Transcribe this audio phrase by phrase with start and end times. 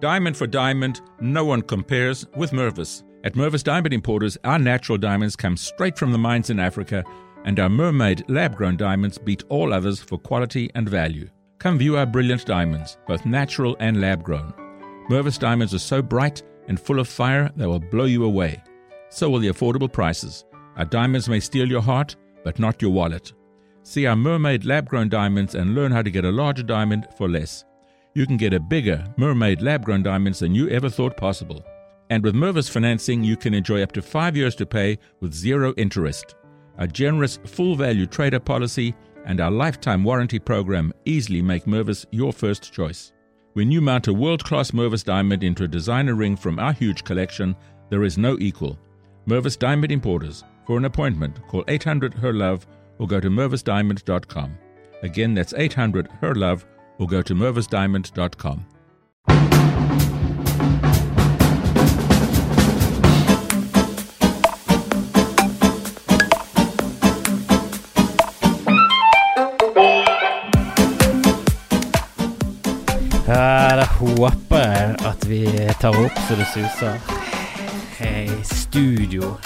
[0.00, 3.02] Diamond for diamond, no one compares with Mervis.
[3.22, 7.04] At Mervis Diamond Importers, our natural diamonds come straight from the mines in Africa,
[7.44, 11.28] and our mermaid lab grown diamonds beat all others for quality and value.
[11.58, 14.54] Come view our brilliant diamonds, both natural and lab grown.
[15.10, 18.62] Mervis diamonds are so bright and full of fire they will blow you away.
[19.10, 20.44] So will the affordable prices.
[20.76, 23.32] Our diamonds may steal your heart, but not your wallet.
[23.82, 27.28] See our mermaid lab grown diamonds and learn how to get a larger diamond for
[27.28, 27.64] less.
[28.12, 31.64] You can get a bigger mermaid lab grown diamonds than you ever thought possible.
[32.10, 35.72] And with Mervis financing, you can enjoy up to five years to pay with zero
[35.76, 36.34] interest.
[36.78, 42.32] Our generous full value trader policy and our lifetime warranty program easily make Mervis your
[42.32, 43.12] first choice.
[43.52, 47.04] When you mount a world class Mervis diamond into a designer ring from our huge
[47.04, 47.54] collection,
[47.90, 48.76] there is no equal.
[49.28, 50.42] Mervis Diamond Importers.
[50.66, 52.66] For an appointment, call 800 HER LOVE
[52.98, 54.58] or go to mervisdiamond.com.
[55.02, 56.66] Again, that's 800 HER LOVE
[57.00, 58.66] or go to mervisdiamond.com.
[73.26, 75.46] Da håper jeg at vi
[75.80, 76.98] tar opp så det suser.
[77.98, 79.36] Hei, studio.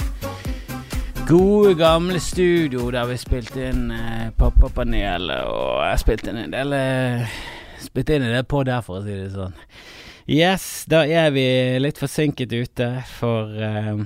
[1.29, 6.75] Gode, gamle studio der vi spilte inn eh, Pappapanelet, og jeg spilte inn en del
[6.77, 7.39] eh,
[7.81, 9.57] Spilte inn en del på der, for å si det sånn.
[10.29, 11.47] Yes, da er vi
[11.81, 14.05] litt forsinket ute, for eh,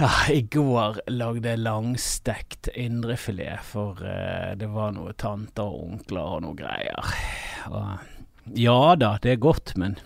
[0.00, 6.38] ja, I går lagde jeg langstekt indrefilet, for eh, det var noe tanter og onkler
[6.38, 7.12] og noe greier.
[7.68, 10.00] Og ja da, det er godt, men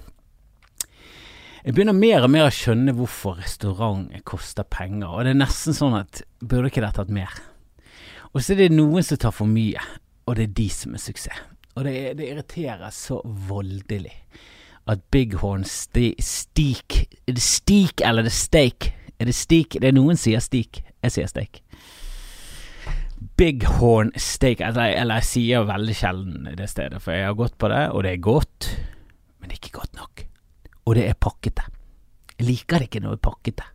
[1.64, 5.76] jeg begynner mer og mer å skjønne hvorfor restaurant koster penger, og det er nesten
[5.76, 7.32] sånn at burde ikke dette hatt mer?
[8.34, 9.80] Og så er det noen som tar for mye,
[10.28, 11.40] og det er de som er suksess.
[11.74, 13.16] Og det, det irriterer så
[13.48, 14.12] voldelig
[14.92, 18.90] at Bighorn Steak Er det steak eller er det steak?
[19.18, 19.78] Er det steak?
[19.80, 20.82] Det er noen sier steak.
[21.02, 21.62] Jeg sier steak.
[23.40, 27.72] Bighorn steak eller, eller jeg sier veldig sjelden det stedet, for jeg har gått på
[27.72, 28.70] det, og det er godt,
[29.40, 30.27] men det er ikke godt nok.
[30.84, 31.64] Og det er pakkete.
[32.34, 33.68] Jeg liker det ikke når det er pakkete.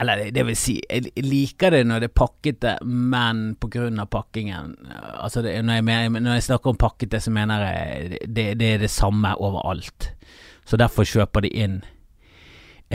[0.00, 4.08] Eller det vil si, jeg liker det når det er pakkete, men på grunn av
[4.10, 8.70] pakkingen Altså det, når, jeg, når, jeg, snakker om pakkete, så mener jeg det, det
[8.74, 10.10] er det samme overalt.
[10.66, 11.78] Så derfor kjøper de inn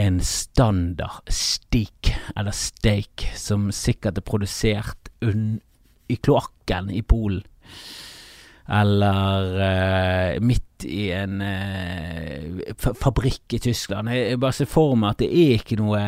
[0.00, 7.42] en standard steak, eller steak, som sikkert er produsert i kloakken i Polen.
[8.70, 14.12] Eller uh, midt i en uh, fabrikk i Tyskland.
[14.14, 16.04] Jeg, jeg bare ser for meg at det er ikke noe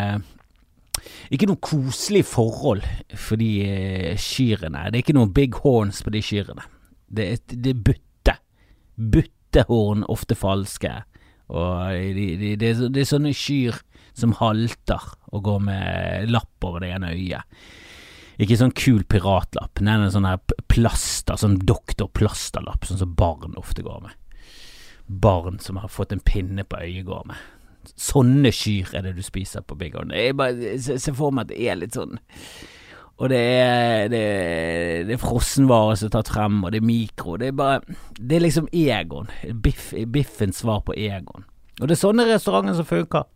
[1.32, 2.84] ikke noe koselig forhold
[3.18, 4.86] for de uh, kyrne.
[4.88, 6.66] Det er ikke noe big horns på de kyrne.
[7.12, 8.36] Det, det er butte.
[8.96, 10.94] Buttehorn, ofte falske.
[11.52, 13.82] Og de, de, er, det er sånne kyr
[14.16, 15.02] som halter
[15.32, 17.48] og går med lapp over det ene øyet.
[18.42, 20.40] Ikke sånn kul piratlapp, nei, en sånn her
[20.72, 24.16] plaster, sånn doktorplasterlapp, sånn som barn ofte går med.
[25.06, 27.38] Barn som har fått en pinne på øyet, går med.
[27.98, 30.14] Sånne kyr er det du spiser på Big Horn.
[30.82, 32.14] Ser for meg at det er litt sånn
[33.18, 34.20] Og det er, det,
[35.08, 37.36] det er frossenvare som er tatt frem, og det er mikro.
[37.38, 39.30] Det er bare Det er liksom Egon.
[39.62, 41.46] Biff, biffens svar på Egon.
[41.80, 43.26] Og det er sånne restauranter som funker.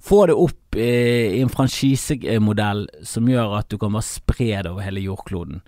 [0.00, 4.70] Få det opp eh, i en franchisemodell som gjør at du kan bare spre det
[4.70, 5.60] over hele jordkloden,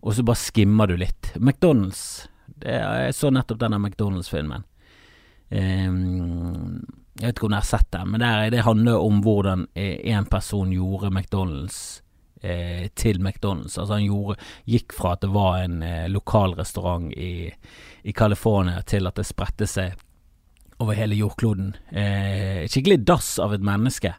[0.00, 1.34] og så bare skimmer du litt.
[1.36, 2.26] McDonald's.
[2.46, 4.64] Det, jeg så nettopp denne McDonald's-filmen.
[5.50, 6.80] Um,
[7.20, 10.26] jeg vet ikke om dere har sett den, men der, det handler om hvordan en
[10.30, 11.78] person gjorde McDonald's
[12.40, 13.78] eh, til McDonald's.
[13.78, 14.38] Altså han gjorde,
[14.68, 17.50] gikk fra at det var en eh, lokal restaurant i,
[18.02, 19.96] i California til at det spredte seg
[20.82, 21.74] over hele jordkloden.
[21.90, 24.14] Eh, skikkelig dass av et menneske.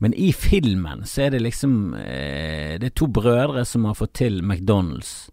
[0.00, 4.14] Men i filmen så er det liksom eh, Det er to brødre som har fått
[4.22, 5.28] til McDonald's.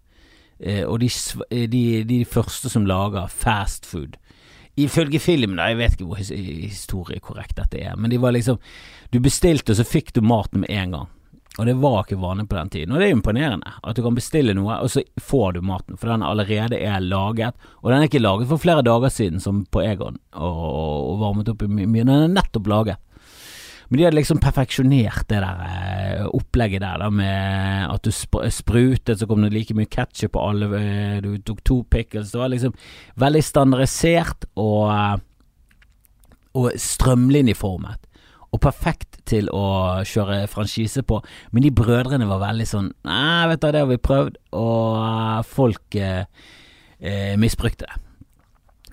[0.60, 1.10] Eh, og de,
[1.52, 4.18] eh, de, de, første som lager fast food.
[4.78, 8.60] Ifølge filmen, da, jeg vet ikke hvor historiekorrekt dette er, men de var liksom
[9.14, 11.08] Du bestilte, og så fikk du maten med en gang.
[11.58, 12.94] Og det var ikke vanlig på den tiden.
[12.94, 16.12] Og det er imponerende at du kan bestille noe, og så får du maten, for
[16.12, 17.58] den allerede er laget.
[17.82, 21.50] Og den er ikke laget for flere dager siden, som på Egon, og, og varmet
[21.50, 22.06] opp i mye.
[22.06, 23.02] Den er nettopp laget.
[23.88, 29.16] Men de hadde liksom perfeksjonert det der eh, opplegget der, da, med at du sprutet,
[29.16, 32.34] så kom det like mye ketsjup på alle, eh, du tok to pickles.
[32.34, 32.76] Det var liksom
[33.16, 35.16] veldig standardisert og, eh,
[36.60, 38.07] og strømlinjeformet
[38.58, 39.68] og perfekt til å
[40.08, 41.22] kjøre franchise på,
[41.52, 45.98] men de brødrene var veldig sånn Nei, vet du, det har vi prøvd, og folk
[46.00, 46.28] eh,
[47.00, 48.04] eh, misbrukte det.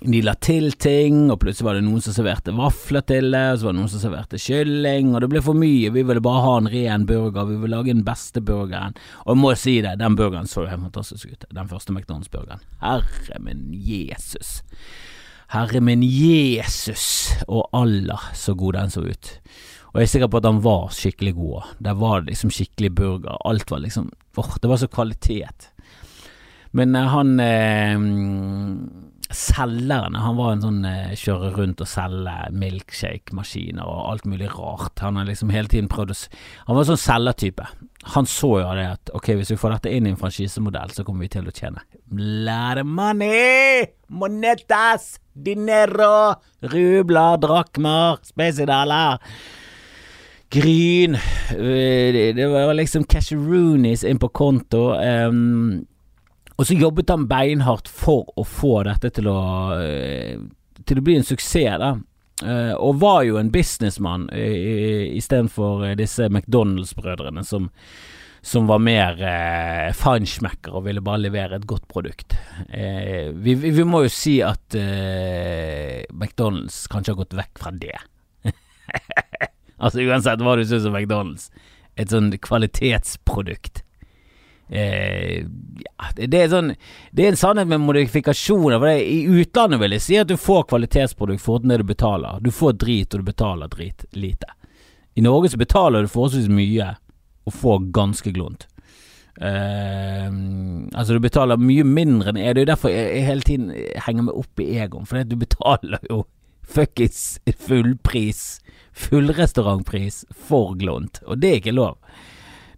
[0.04, 3.60] de la til ting, og plutselig var det noen som serverte vafler til det, og
[3.60, 5.92] så var det noen som serverte kylling, og det ble for mye.
[5.94, 8.98] Vi ville bare ha en ren burger, vi ville lage den beste burgeren.
[9.24, 12.66] Og jeg må si det, den burgeren så jo helt fantastisk ut, den første McDonald's-burgeren.
[12.84, 14.58] Herre min Jesus.
[15.54, 19.28] Herre min Jesus og Allah, så god den så ut.
[19.92, 21.68] Og jeg er sikker på at han var skikkelig god.
[21.78, 23.36] Der var det liksom skikkelig burger.
[23.46, 25.68] Alt var liksom åh, det var så kvalitet.
[26.74, 27.94] Men eh, han eh,
[29.34, 35.02] selgeren, han var en sånn eh, kjøre rundt og selge milkshake-maskiner og alt mulig rart.
[35.04, 36.18] Han har liksom hele tiden prøvd å
[36.66, 37.66] Han var en sånn selgertype.
[38.14, 41.04] Han så jo det at ok, hvis vi får dette inn i en franchisemodell, så
[41.06, 41.84] kommer vi til å tjene
[42.14, 43.86] Lære money!
[44.08, 45.14] Monetas!
[45.34, 46.34] Dinero!
[46.62, 49.18] Rubler, drakmer, spesidaler.
[50.54, 51.16] Gryn.
[51.50, 54.92] Eh, det var liksom casheroonies inn på konto.
[54.94, 55.82] Um,
[56.56, 59.38] og så jobbet han beinhardt for å få dette til å,
[59.82, 60.38] eh,
[60.86, 61.94] til å bli en suksess, da.
[62.42, 67.68] Uh, og var jo en businessmann uh, istedenfor disse McDonald's-brødrene som,
[68.42, 72.34] som var mer eh, feinschmecker og ville bare levere et godt produkt.
[72.74, 74.74] Eh, vi, vi, må jo si at
[76.10, 78.02] McDonald's kanskje har gått vekk fra det.
[79.78, 81.48] altså uansett hva du syns om McDonald's,
[81.94, 83.83] et sånn kvalitetsprodukt
[84.74, 85.46] Eh,
[86.16, 86.72] det, er sånn,
[87.14, 88.80] det er en sannhet med modifikasjoner.
[88.80, 92.42] For det, I utlandet vil jeg si at du får kvalitetsprodukt for det du betaler.
[92.42, 94.50] Du får drit, og du betaler drit lite.
[95.14, 96.94] I Norge så betaler du forholdsvis mye
[97.44, 98.66] og får ganske glunt.
[99.34, 100.30] Uh,
[100.94, 102.54] altså, du betaler mye mindre enn jeg.
[102.54, 103.70] Det er jo derfor jeg hele tiden
[104.06, 105.06] henger meg opp i Egon.
[105.06, 106.24] For du betaler jo
[106.64, 108.44] fuckings fullpris,
[109.06, 111.98] fullrestaurantpris for glunt, og det er ikke lov.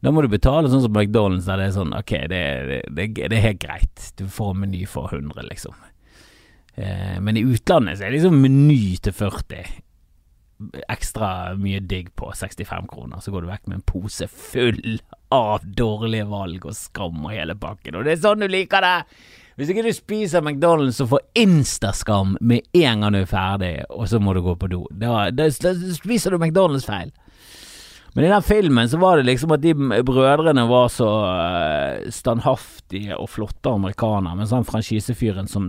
[0.06, 2.40] Da må du betale sånn som McDonald's, der det er sånn ok, det,
[2.94, 5.74] det, det, er helt greit, du får en meny for 100, liksom.
[6.78, 9.72] Eh, men i utlandet så er det liksom meny til 40.
[10.94, 15.00] Ekstra mye digg på 65 kroner, så går du vekk med en pose full
[15.34, 18.94] av dårlige valg og skam og hele pakken, og det er sånn du liker det!
[19.58, 24.06] Hvis ikke du spiser McDonald's og får instaskam med en gang du er ferdig, og
[24.06, 27.10] så må du gå på do, da, da, da spiser du McDonald's feil.
[28.16, 33.18] Men i den filmen så var det liksom at de brødrene var så uh, standhaftige
[33.18, 35.68] og flotte amerikanere, mens han franchisefyren som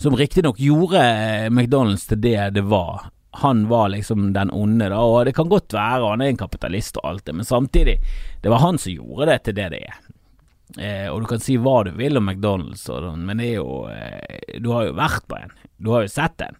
[0.00, 3.10] som riktignok gjorde eh, McDonald's til det det var.
[3.30, 6.96] Han var liksom den onde, da, og det kan godt være han er en kapitalist
[6.96, 7.98] og alt det, men samtidig,
[8.40, 9.98] det var han som gjorde det til det det er.
[10.78, 13.84] Eh, og du kan si hva du vil om McDonald's, og, men det er jo
[13.92, 15.52] eh, Du har jo vært på en.
[15.76, 16.56] Du har jo sett en.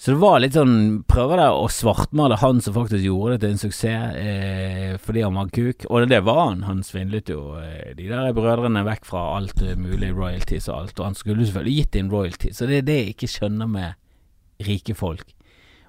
[0.00, 3.50] Så det var litt sånn Prøver det å svartmale han som faktisk gjorde det til
[3.52, 5.84] en suksess eh, fordi han var kuk.
[5.92, 6.62] Og det var han.
[6.64, 10.94] Han svindlet jo eh, de der brødrene vekk fra alt mulig royalties og alt.
[10.96, 12.56] Og han skulle selvfølgelig gitt inn royalties.
[12.56, 15.34] Så det er det jeg ikke skjønner med rike folk.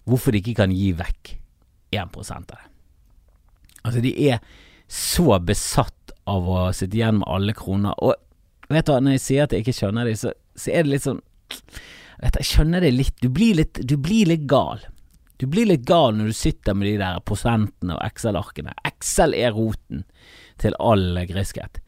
[0.04, 1.32] Hvorfor de ikke kan gi vekk
[1.96, 2.60] 1 av det.
[3.86, 4.44] Altså, de er
[4.92, 7.96] så besatt av å sitte igjen med alle kroner.
[8.04, 8.20] Og
[8.68, 10.98] vet du hva, når jeg sier at jeg ikke skjønner det, så, så er det
[10.98, 11.24] litt sånn
[12.22, 13.18] jeg skjønner det litt.
[13.22, 14.84] Du blir litt, du blir litt gal.
[15.42, 18.76] Du blir litt gal når du sitter med de der prosentene og Excel-arkene.
[18.86, 20.04] Excel er roten
[20.62, 21.80] til all griskhet.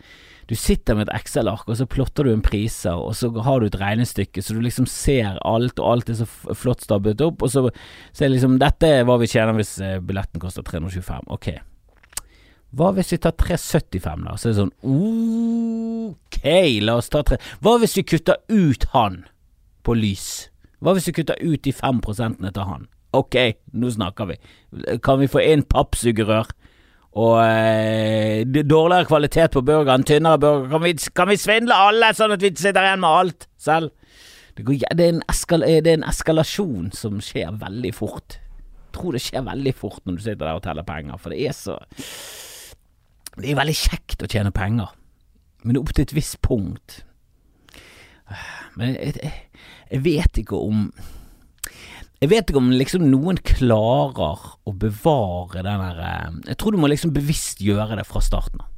[0.49, 3.69] Du sitter med et Excel-ark, og så plotter du en priser, og så har du
[3.69, 7.53] et regnestykke, så du liksom ser alt, og alt er så flott stabbet opp, og
[7.53, 7.63] så,
[8.11, 11.29] så er liksom Dette er hva vi tjener hvis eh, billetten koster 325.
[11.31, 11.53] Ok.
[12.73, 14.33] Hva hvis vi tar 375, da?
[14.33, 14.73] Så er det sånn
[16.09, 16.39] Ok,
[16.81, 19.19] la oss ta 3 Hva hvis vi kutter ut han?
[19.85, 20.49] På lys.
[20.83, 22.89] Hva hvis du kutter ut de fem prosentene til han?
[23.13, 23.37] Ok,
[23.77, 24.37] nå snakker vi.
[25.05, 26.49] Kan vi få inn pappsugerør?
[27.13, 30.69] Og eh, dårligere kvalitet på burgeren, tynnere burger.
[30.71, 33.93] Kan vi, kan vi, svindle alle, sånn at vi sitter igjen med alt selv?
[34.57, 38.39] Det, går, det, er eskal, det, er en eskalasjon som skjer veldig fort.
[38.39, 41.47] Jeg tror det skjer veldig fort når du sitter der og teller penger, for det
[41.47, 41.79] er så
[43.33, 44.91] Det er veldig kjekt å tjene penger,
[45.65, 46.99] men opp til et visst punkt.
[48.77, 49.33] Men jeg, jeg,
[49.93, 50.87] jeg vet ikke om
[52.23, 56.79] jeg vet ikke om liksom noen klarer å bevare den der eh, Jeg tror du
[56.79, 58.69] må liksom bevisst gjøre det fra starten av.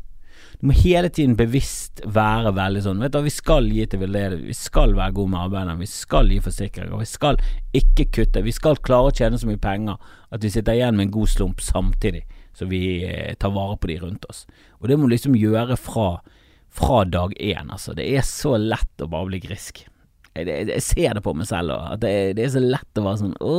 [0.57, 4.47] Du må hele tiden bevisst være veldig sånn Vet du, vi skal gi til veldedighet,
[4.49, 7.37] vi skal være gode med arbeiderne, vi skal gi forsikringer, vi skal
[7.77, 10.01] ikke kutte, vi skal klare å tjene så mye penger
[10.33, 13.91] at vi sitter igjen med en god slump samtidig så vi eh, tar vare på
[13.91, 14.45] de rundt oss.
[14.79, 16.21] Og det må du liksom gjøre fra,
[16.71, 17.93] fra dag én, altså.
[17.97, 19.83] Det er så lett å bare bli grisk
[20.35, 23.21] jeg, jeg, ser det på meg selv òg, det, det, er så lett å være
[23.21, 23.55] sånn Å,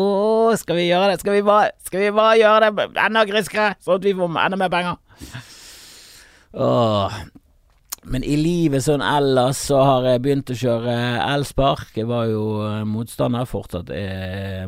[0.60, 1.22] skal vi gjøre det?
[1.22, 4.60] Skal vi bare, skal vi bare gjøre det enda griskere, sånn at vi får enda
[4.60, 5.00] mer penger?
[6.56, 7.18] Åh.
[8.06, 10.92] Men i livet sånn ellers så har jeg begynt å kjøre
[11.24, 11.88] elspark.
[11.98, 14.62] Jeg var jo eh, motstander, fortsatt eh,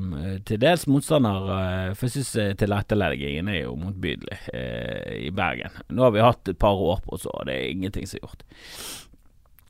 [0.49, 1.47] til dels motstander.
[1.55, 5.79] Eh, for jeg syns tilretteleggingen er jo motbydelig eh, i Bergen.
[5.87, 8.27] Nå har vi hatt et par år på oss, og det er ingenting som er
[8.27, 8.43] gjort.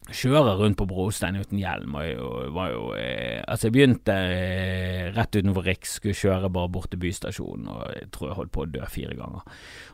[0.08, 5.10] Kjøre rundt på brostein uten hjelm Og, og var jo eh, Altså, jeg begynte eh,
[5.12, 8.64] rett utenfor Riks, skulle kjøre bare bort til bystasjonen, og jeg tror jeg holdt på
[8.64, 9.44] å dø fire ganger.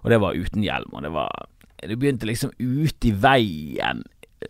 [0.02, 1.48] Og det var uten hjelm, og det var
[1.84, 4.04] det begynte liksom ute i veien.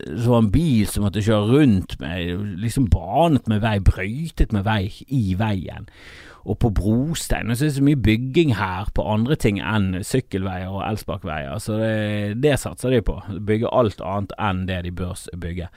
[0.05, 4.65] Så var en bil som måtte kjøre rundt med, liksom banet med vei, brøytet med
[4.67, 5.89] vei i veien.
[6.45, 7.49] Og på brostein.
[7.49, 11.57] Og så er det så mye bygging her på andre ting enn sykkelveier og elsparkveier.
[11.57, 13.17] Så det, det satser de på.
[13.47, 15.71] Bygge alt annet enn det de bør bygge.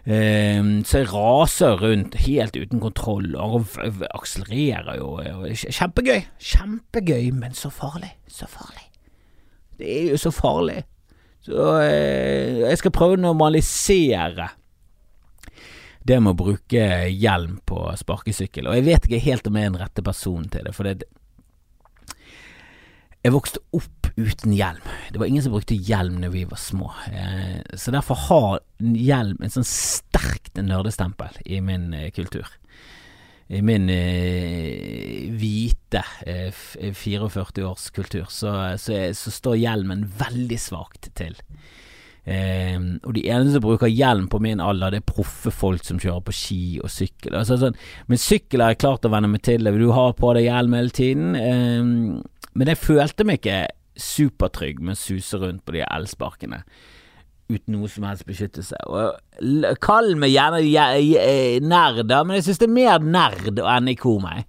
[0.00, 3.66] Um, så jeg raser rundt helt uten kontroll og
[4.14, 5.10] akselererer jo.
[5.60, 6.22] Kjempegøy!
[6.40, 8.14] Kjempegøy, men så farlig.
[8.30, 8.86] Så farlig.
[9.76, 10.84] Det er jo så farlig.
[11.44, 14.50] Så eh, jeg skal prøve å normalisere
[16.10, 18.68] det med å bruke hjelm på sparkesykkel.
[18.68, 21.08] Og jeg vet ikke helt om jeg er den rette personen til det, for det
[23.20, 24.86] Jeg vokste opp uten hjelm.
[25.12, 26.86] Det var ingen som brukte hjelm når vi var små.
[27.12, 32.48] Eh, så derfor har hjelm en sånn sterkt nerdestempel i min eh, kultur
[33.50, 41.10] i min eh, hvite eh, 44 års kultur, så, så, så, står hjelmen veldig svakt
[41.18, 41.34] til.
[42.24, 46.00] Eh, og de eneste som bruker hjelm på min alder, det er proffe folk som
[46.02, 47.34] kjører på ski og sykkel.
[47.38, 47.78] Altså, sånn,
[48.10, 49.70] men sykkel har jeg klart å venne meg til.
[49.80, 51.34] Du har på deg hjelm hele tiden.
[51.38, 53.60] Eh, men jeg følte meg ikke
[54.00, 56.64] supertrygg med å suse rundt på de elsparkene
[57.50, 58.78] uten noe som helst beskyttelse.
[58.86, 60.60] Og Kall meg gjerne
[61.66, 64.46] nerd, men jeg synes det er mer nerd å NIK meg.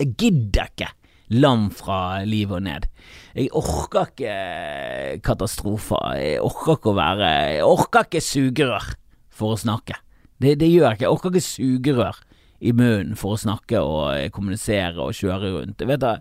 [0.00, 0.90] Jeg gidder ikke
[1.38, 2.88] lam fra livet og ned.
[3.34, 6.14] Jeg orker ikke katastrofer.
[6.18, 8.88] Jeg orker ikke å være Jeg orker ikke sugerør
[9.30, 9.98] for å snakke.
[10.40, 11.06] Det, det gjør jeg ikke.
[11.06, 12.22] Jeg orker ikke sugerør
[12.60, 15.80] i munnen for å snakke og kommunisere og kjøre rundt.
[15.80, 16.16] Jeg vet da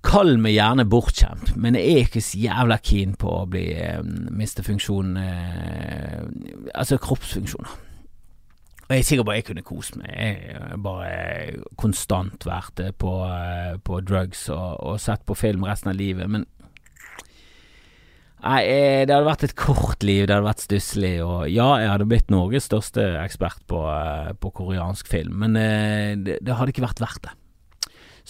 [0.00, 3.98] Kall meg gjerne bortkjent men jeg er ikke så jævla keen på å bli eh,
[4.32, 6.22] miste funksjon eh,
[6.72, 7.74] Altså kroppsfunksjoner.
[8.90, 10.08] Og jeg er sikker på at jeg kunne kost meg.
[10.18, 11.10] Jeg bare
[11.78, 16.26] konstant vært eh, på, eh, på drugs og, og, sett på film resten av livet,
[16.26, 16.48] men
[18.40, 21.90] Nei, eh, det hadde vært et kort liv, det hadde vært stusslig, og ja, jeg
[21.92, 23.82] hadde blitt Norges største ekspert på,
[24.40, 25.58] på koreansk film, men
[26.24, 27.34] det, det hadde ikke vært verdt det.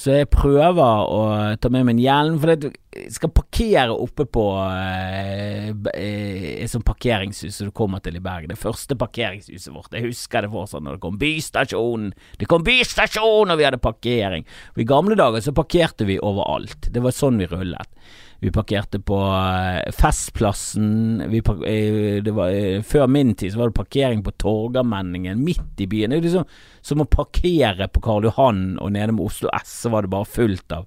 [0.00, 1.25] Så jeg prøver å
[1.61, 6.87] ta med meg en hjelm, for jeg skal parkere oppe på eh, eh, et sånt
[6.88, 8.49] parkeringshus som du kommer til i Bergen.
[8.49, 9.92] Det første parkeringshuset vårt.
[9.92, 12.14] Jeg husker det fortsatt når det kom Bystasjonen.
[12.40, 14.49] Det kom Bystasjon, og vi hadde parkering.
[14.73, 16.88] Og I gamle dager så parkerte vi overalt.
[16.88, 18.00] Det var sånn vi rullet.
[18.41, 21.23] Vi parkerte på eh, Festplassen.
[21.29, 25.81] Vi park eh, var, eh, før min tid så var det parkering på Torgallmenningen, midt
[25.81, 26.15] i byen.
[26.15, 26.47] Det er liksom
[26.81, 30.25] som å parkere på Karl Johan og nede med Oslo S, så var det bare
[30.25, 30.87] fullt av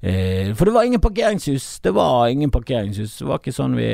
[0.00, 1.80] For det var ingen parkeringshus.
[1.80, 3.18] Det var ingen parkeringshus.
[3.18, 3.88] Det var ikke sånn vi,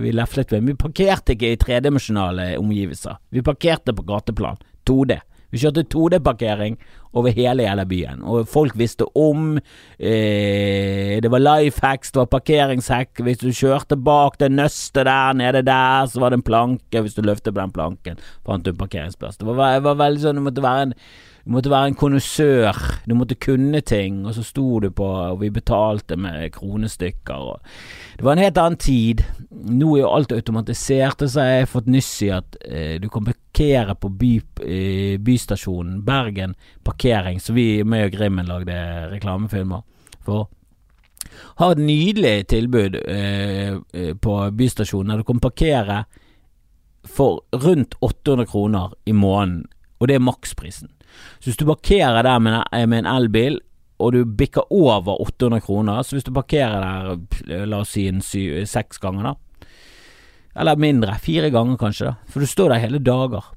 [0.00, 0.68] vi leflet ved.
[0.68, 3.16] Vi parkerte ikke i tredimensjonale omgivelser.
[3.32, 4.60] Vi parkerte på gateplan.
[4.88, 5.18] 2D.
[5.52, 6.78] Vi kjørte 2D-parkering
[7.12, 9.58] over hele hele byen, og folk visste om.
[9.98, 13.20] Eh, det var life hacks, det var parkeringshekk.
[13.26, 17.02] Hvis du kjørte bak det nøstet der nede der, så var det en planke.
[17.04, 19.36] Hvis du løftet på den planken, fant du en parkeringsplass.
[19.36, 20.96] Det var, var veldig sånn, det måtte være en
[21.44, 22.76] du måtte være en konnoissør,
[23.08, 27.34] du måtte kunne ting, og så sto du på, og vi betalte med kronestykker.
[27.34, 27.58] Og
[28.18, 29.24] det var en helt annen tid.
[29.50, 33.26] Nå er jo alt automatisert, så har jeg fått nyss i at eh, du kan
[33.26, 34.32] parkere på by,
[34.62, 36.54] eh, bystasjonen Bergen
[36.86, 38.78] parkering, så vi, meg og Grimmen lagde
[39.10, 39.82] reklamefilmer
[40.22, 40.46] for.
[41.58, 46.04] Har et nydelig tilbud eh, eh på bystasjonen der du kan parkere
[47.02, 49.66] for rundt 800 kroner i måneden,
[49.98, 50.90] og det er maksprisen.
[51.40, 53.60] Så hvis du parkerer der med, en elbil,
[54.02, 58.22] og du bikker over 800 kroner, så hvis du parkerer der la oss si en
[58.24, 59.66] sy, seks ganger, da,
[60.62, 63.52] eller mindre, fire ganger kanskje, da, for du står der hele dager,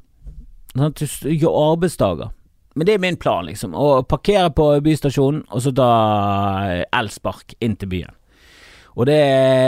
[0.75, 2.33] sånn, du gjør arbeidsdager.
[2.75, 3.71] Men det er min plan, liksom.
[3.71, 5.89] Å parkere på bystasjonen, og så ta
[6.91, 8.15] elspark inn til byen.
[8.95, 9.21] Og det,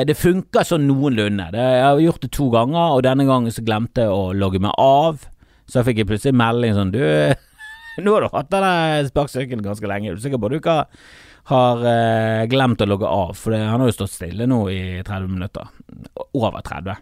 [0.08, 1.50] det funker sånn noenlunde.
[1.56, 4.60] Det, jeg har gjort det to ganger, og denne gangen så glemte jeg å logge
[4.64, 5.24] meg av.
[5.68, 7.02] Så jeg fikk plutselig melding sånn Du,
[8.04, 10.14] Nå har du hatt denne sparkesykkelen ganske lenge.
[10.14, 10.78] Du Er sikker på at du ikke
[11.50, 13.34] har eh, glemt å logge av?
[13.40, 15.70] For det, han har jo stått stille nå i 30 minutter.
[16.38, 17.00] Over 30.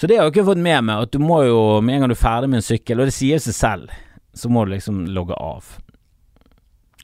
[0.00, 2.12] Så det har jeg ikke fått med meg, at du må jo, med en gang
[2.12, 3.96] du er ferdig med en sykkel, og det sier seg selv,
[4.32, 5.74] så må du liksom logge av.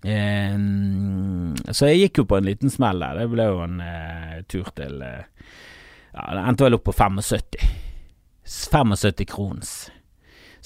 [0.07, 0.55] Eh,
[1.77, 3.21] så jeg gikk jo på en liten smell der.
[3.21, 5.53] Det ble jo en eh, tur til uh,
[6.17, 7.69] Ja, det endte vel opp på 75.
[8.47, 9.77] 75 krons.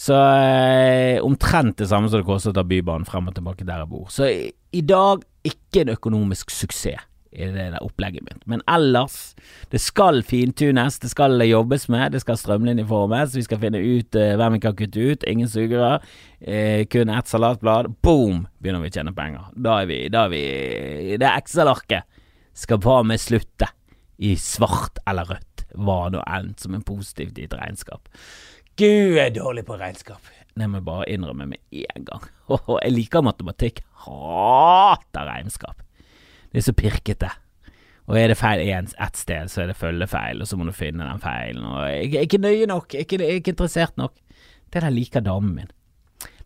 [0.00, 3.82] Så eh, omtrent det samme som det koster å ta Bybanen frem og tilbake der
[3.82, 4.08] jeg bor.
[4.12, 8.40] Så i, i dag ikke en økonomisk suksess i det der opplegget mitt.
[8.50, 9.36] Men ellers,
[9.70, 14.32] det skal fintunes, det skal jobbes med, det skal strømlinjeformes, vi skal finne ut eh,
[14.40, 16.02] hvem vi kan kutte ut, ingen sugerør,
[16.40, 17.94] Eh, kun ett salatblad.
[18.00, 18.46] Boom!
[18.58, 19.50] Begynner vi å tjene penger.
[19.52, 22.08] Da er vi, da er vi Det Excel-arket
[22.56, 23.68] skal bare med slutte
[24.16, 28.08] i svart eller rødt, hva nå enn som er positivt i et regnskap.
[28.80, 30.28] Gud, jeg er dårlig på regnskap.
[30.56, 32.22] Det må jeg bare innrømme med en gang.
[32.84, 35.82] jeg liker matematikk, hater regnskap.
[36.50, 37.28] Det er så pirkete.
[38.08, 41.04] Og er det feil ett sted, så er det følgefeil, og så må du finne
[41.04, 41.62] den feilen.
[41.62, 44.16] Og jeg er ikke nøye nok, jeg er ikke, jeg er interessert nok.
[44.72, 45.70] Det der liker damen min.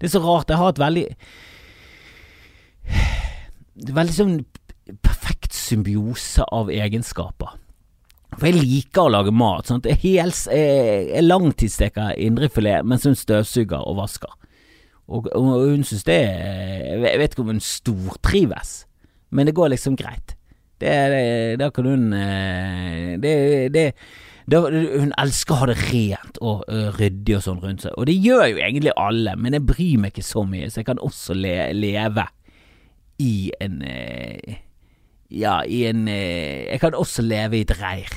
[0.01, 0.51] Det er så rart.
[0.51, 1.07] Jeg har et veldig
[2.85, 4.37] er veldig sånn
[5.07, 7.57] perfekt symbiose av egenskaper.
[8.39, 9.69] For jeg liker å lage mat.
[9.69, 14.33] Sånn hels, jeg, jeg langtidssteker indrefilet mens hun støvsuger og vasker.
[15.05, 18.87] Og, og, hun synes det Jeg vet ikke om hun stortrives
[19.35, 20.37] men det går liksom greit.
[20.79, 20.95] Det,
[21.59, 23.35] da kan hun eh, det,
[23.75, 23.85] det
[24.51, 28.11] da, hun elsker å ha det rent og uh, ryddig og sånn rundt seg, og
[28.11, 31.01] det gjør jo egentlig alle, men jeg bryr meg ikke så mye, så jeg kan
[31.01, 32.27] også le, leve
[33.25, 34.61] i en uh,
[35.35, 38.13] Ja, i en Jeg kan også leve i et reir.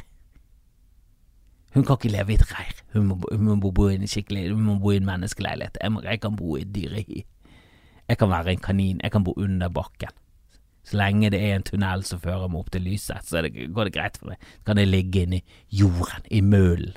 [1.78, 2.78] Hun kan ikke leve i et reir.
[2.96, 5.78] Hun må, hun må bo i en skikkelig Hun må bo i en menneskeleilighet.
[5.84, 7.26] Jeg, må, jeg kan bo i et dyrehi.
[8.08, 9.04] Jeg kan være en kanin.
[9.04, 10.16] Jeg kan bo under bakken.
[10.88, 13.90] Så lenge det er en tunnel som fører meg opp til lyset, så det, går
[13.90, 14.46] det greit for meg.
[14.62, 16.94] Så kan jeg ligge inni jorden, i mølen,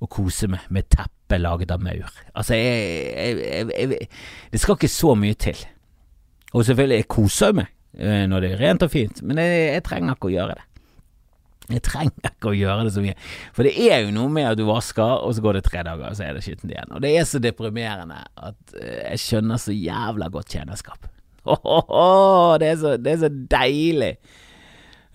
[0.00, 2.08] og kose meg med teppe laget av maur.
[2.32, 4.08] Altså, jeg, jeg, jeg,
[4.52, 5.60] Det skal ikke så mye til.
[6.52, 7.68] Og selvfølgelig, jeg koser meg
[7.98, 10.66] eh, når det er rent og fint, men jeg, trenger ikke å gjøre det.
[11.70, 13.16] Jeg trenger ikke å gjøre det så mye.
[13.54, 16.08] For det er jo noe med at du vasker, og så går det tre dager,
[16.10, 16.90] og så er det skittent igjen.
[16.90, 21.10] Og det er så deprimerende at eh, jeg skjønner så jævla godt tjenerskap.
[22.62, 24.10] Det, er så, det, er så, deilig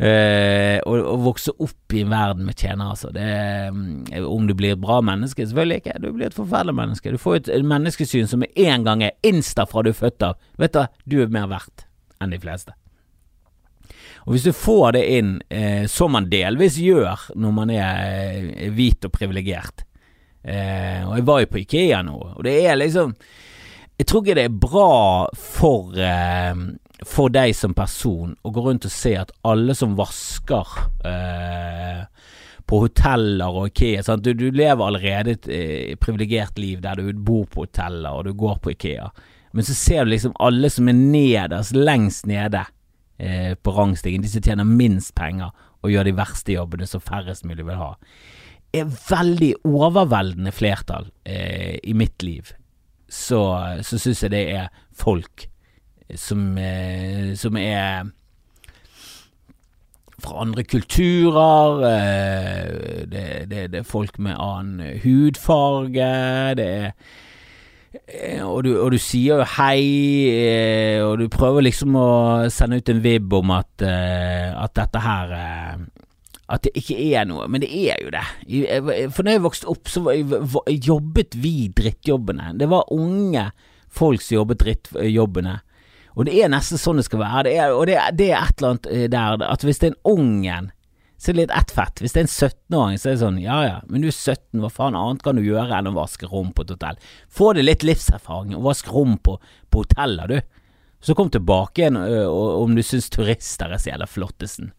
[0.04, 3.14] eh, å, å, vokse opp i en verden med tjenere, altså.
[3.16, 3.28] Det,
[3.72, 5.46] um, om du blir et bra menneske?
[5.48, 5.96] Selvfølgelig ikke.
[6.04, 7.14] Du blir et forferdelig menneske.
[7.16, 10.42] Du får et, menneskesyn som med en gang er insta fra du er født av.
[10.60, 11.88] Vet du, du er mer verdt
[12.20, 12.76] enn de fleste.
[14.28, 18.02] Og Hvis du får det inn, eh, som man delvis gjør når man er
[18.52, 19.86] eh, hvit og privilegert.
[20.44, 23.16] Eh, Og jeg var jo på Ikea nå, og det er liksom
[23.98, 24.90] jeg tror ikke det er bra
[25.34, 26.60] for, eh,
[27.02, 32.04] for deg som person å gå rundt og se at alle som vasker eh,
[32.68, 37.48] på hoteller og Ikea du, du, lever allerede et eh, privilegert liv der du bor
[37.50, 39.10] på hoteller og du går på Ikea,
[39.58, 42.68] men så ser du liksom alle som er nederst, lengst nede
[43.18, 45.54] eh, på rangstigen, de som tjener minst penger
[45.84, 47.92] og gjør de verste jobbene som færrest mulig vil ha,
[48.76, 52.52] er veldig overveldende flertall eh, i mitt liv
[53.08, 53.42] så,
[53.82, 55.48] så syns jeg det er folk
[56.16, 58.10] som, eh, som er
[60.24, 61.84] fra andre kulturer.
[61.88, 66.12] Eh, det, det, det, er folk med annen hudfarge.
[66.60, 67.16] Det er eh,
[68.44, 72.10] og du, og du, sier jo hei, og du prøver liksom å
[72.54, 75.34] sende ut en vibb om at, at dette her
[76.48, 78.24] at det ikke er noe, men det er jo det.
[79.12, 80.04] For når jeg vokste opp, så
[80.72, 82.54] jobbet vi drittjobbene.
[82.60, 83.50] Det var unge
[83.92, 85.58] folk som jobbet drittjobbene.
[86.18, 87.44] Og det er nesten sånn det skal være.
[87.50, 89.94] Det er, og det det er, et eller annet eh, der at hvis det er
[89.94, 90.72] en ungen,
[91.18, 92.02] så litt ett fett.
[92.02, 94.62] Hvis det er en 17-åring, så er det sånn ja ja, men du er 17,
[94.62, 97.00] hva faen annet kan du gjøre enn å vaske rom på et hotell?
[97.34, 99.40] Få deg litt livserfaring og vask rom på,
[99.74, 100.64] på hoteller, du.
[101.02, 104.72] Så kom tilbake igjen om du syns turister er så jævla flottesen.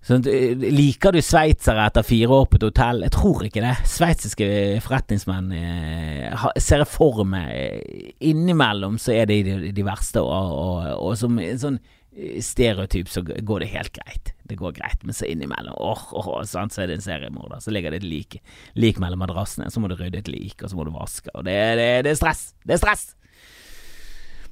[0.00, 3.02] Sånn, liker du sveitsere etter fire år på et hotell?
[3.04, 3.74] Jeg tror ikke det.
[3.84, 4.46] Sveitsiske
[4.80, 10.86] forretningsmenn eh, ser jeg for meg Innimellom så er de de, de verste, og, og,
[10.96, 11.76] og, som sånn
[12.42, 14.32] stereotyp så går det helt greit.
[14.50, 17.62] Det går greit, men så innimellom åh, åh, sant, så er det en seriemorder.
[17.62, 18.40] Så ligger det et lik,
[18.74, 21.30] lik mellom madrassene, så må du rydde et lik, og så må du vaske.
[21.34, 22.50] Og det, det, det er stress!
[22.66, 23.10] Det er stress!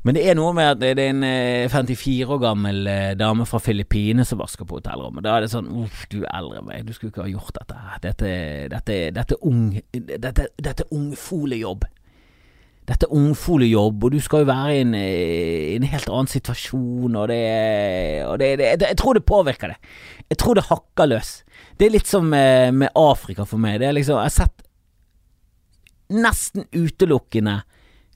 [0.06, 1.24] Men det er noe med at det er en
[1.68, 5.24] 54 eh, år gammel eh, dame fra Filippinene som vasker på hotellrommet.
[5.26, 7.78] Da er det sånn uff, du eldre meg, du skulle ikke ha gjort dette.
[8.06, 8.30] Dette,
[8.70, 9.72] dette, dette, ung,
[10.94, 11.88] ungfolejobb.
[12.88, 17.18] Dette er ungfolejobb, og du skal jo være i en, i en helt annen situasjon,
[17.20, 17.42] og det,
[18.24, 19.92] og det, det Jeg tror det påvirker det.
[20.32, 21.34] Jeg tror det hakker løs.
[21.76, 23.80] Det er litt som med, med Afrika for meg.
[23.82, 24.64] Det er liksom Jeg har sett
[26.08, 27.60] nesten utelukkende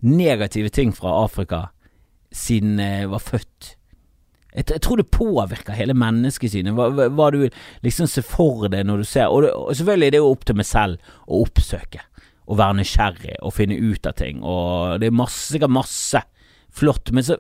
[0.03, 1.67] negative ting fra Afrika
[2.33, 3.75] siden jeg var født.
[4.53, 7.47] Jeg, jeg tror det påvirker hele menneskesynet, hva, hva, du
[7.85, 10.59] liksom ser for deg når du ser Og, og selvfølgelig er det jo opp til
[10.59, 12.03] meg selv å oppsøke,
[12.49, 16.23] og være nysgjerrig og finne ut av ting, og det er masse, sikkert masse
[16.73, 17.39] flott, men så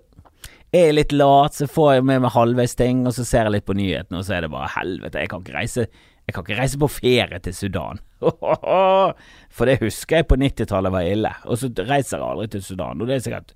[0.72, 3.56] er jeg litt lat, så får jeg med meg halvveis ting, og så ser jeg
[3.58, 5.90] litt på nyhetene, og så er det bare helvete, jeg kan ikke reise
[6.22, 8.00] jeg kan ikke reise på ferie til Sudan.
[9.56, 13.02] For det husker jeg på 90-tallet var ille, og så reiser jeg aldri til Sudan.
[13.02, 13.54] Og det er sikkert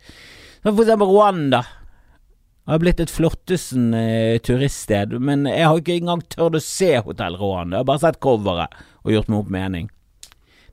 [0.65, 1.63] For eksempel Rwanda.
[2.67, 6.91] Det har blitt et flottesen eh, turiststed, men jeg har ikke engang tørt å se
[6.99, 7.77] Hotell Rwanda.
[7.77, 9.91] Jeg har bare sett coveret og gjort meg opp mening.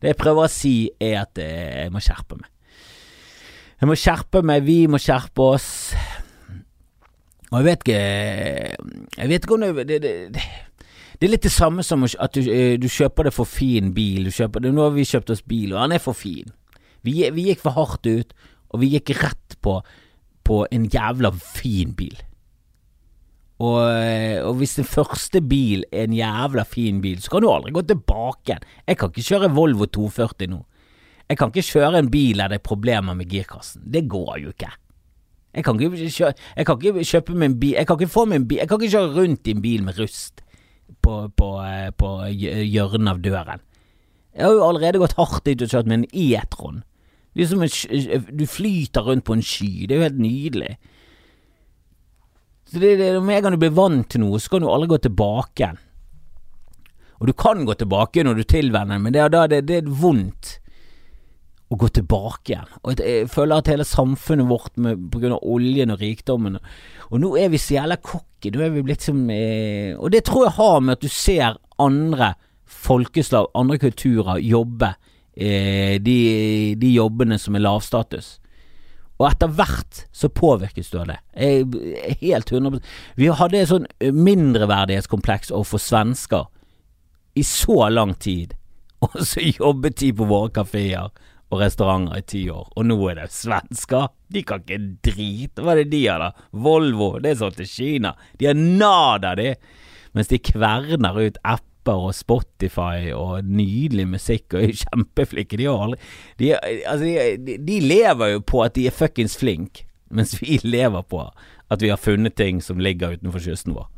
[0.04, 2.50] Det jeg prøver å si, er at eh, jeg må skjerpe meg.
[3.80, 5.70] Jeg må skjerpe meg, vi må skjerpe oss.
[7.54, 8.04] Og jeg vet ikke
[9.16, 10.46] Jeg vet ikke om det, det, det, det
[11.24, 14.26] det er litt det samme som at du, eh, du kjøper det for fin bil.
[14.28, 16.50] Det, nå har vi kjøpt oss bil, og den er for fin.
[17.08, 18.34] Vi, vi gikk for hardt ut,
[18.74, 19.78] og vi gikk rett på,
[20.44, 22.18] på en jævla fin bil.
[23.64, 27.52] Og, eh, og, hvis den første bil er en jævla fin bil, så kan du
[27.52, 28.70] aldri gå tilbake igjen.
[28.88, 30.62] Jeg kan ikke kjøre Volvo 240 nå.
[31.30, 33.86] Jeg kan ikke kjøre en bil der det er problemer med girkassen.
[33.86, 34.72] Det går jo ikke.
[35.54, 38.48] Jeg kan ikke, kjøre, jeg kan ikke kjøpe meg bil Jeg kan ikke få meg
[38.50, 40.42] bil Jeg kan ikke kjøre rundt i en bil med rust
[41.06, 43.62] på, på, eh, på hjørnet av døren.
[44.34, 46.82] Jeg har jo allerede gått hardt ut og kjørt med en E-tron.
[47.34, 49.86] Du flyter rundt på en sky.
[49.86, 50.72] Det er jo helt nydelig.
[52.74, 54.90] Så det, det, Med en gang du blir vant til noe, så kan du aldri
[54.96, 55.70] gå tilbake.
[57.22, 60.58] Og du kan gå tilbake når du tilvenner, men det er, det, det er vondt
[61.74, 62.74] å gå tilbake igjen.
[62.82, 67.22] Og jeg føler at hele samfunnet vårt med, på grunn av oljen og rikdommen Og
[67.22, 68.52] nå er vi så jævla cocky.
[68.54, 71.58] Nå er vi blitt som eh, Og det tror jeg har med at du ser
[71.82, 72.34] andre
[72.84, 74.94] folkeslag, andre kulturer, jobbe
[75.38, 76.18] eh, de,
[76.80, 78.38] de, jobbene som er lavstatus.
[79.22, 81.20] Og etter hvert så påvirkes du av det.
[81.38, 81.68] Jeg,
[82.22, 82.80] helt 100
[83.20, 86.50] Vi hadde et sånn mindreverdighetskompleks overfor svensker
[87.38, 88.54] i så lang tid,
[89.04, 91.10] og så jobbet de på våre kafeer
[91.54, 94.10] og restauranter i ti år, og nå er det svensker.
[94.34, 95.62] De kan ikke drite.
[95.62, 96.48] Hva er det de har, da?
[96.66, 98.16] Volvo, det er sånn til Kina.
[98.42, 99.52] De har nada, de.
[100.18, 101.38] Mens de kverner ut
[101.84, 105.58] apper og Spotify og nydelig musikk og er kjempeflinke.
[105.58, 105.68] De
[106.56, 107.06] altså,
[107.38, 111.30] de, de, lever jo på at de er fuckings flinke, mens vi lever på
[111.70, 113.90] at vi har funnet ting som ligger utenfor kysten vår.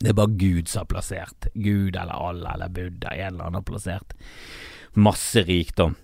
[0.00, 1.50] Det er bare Gud som har plassert.
[1.54, 4.14] Gud eller Allah eller Buddha, en eller annen har plassert
[4.94, 5.94] masse rikdom.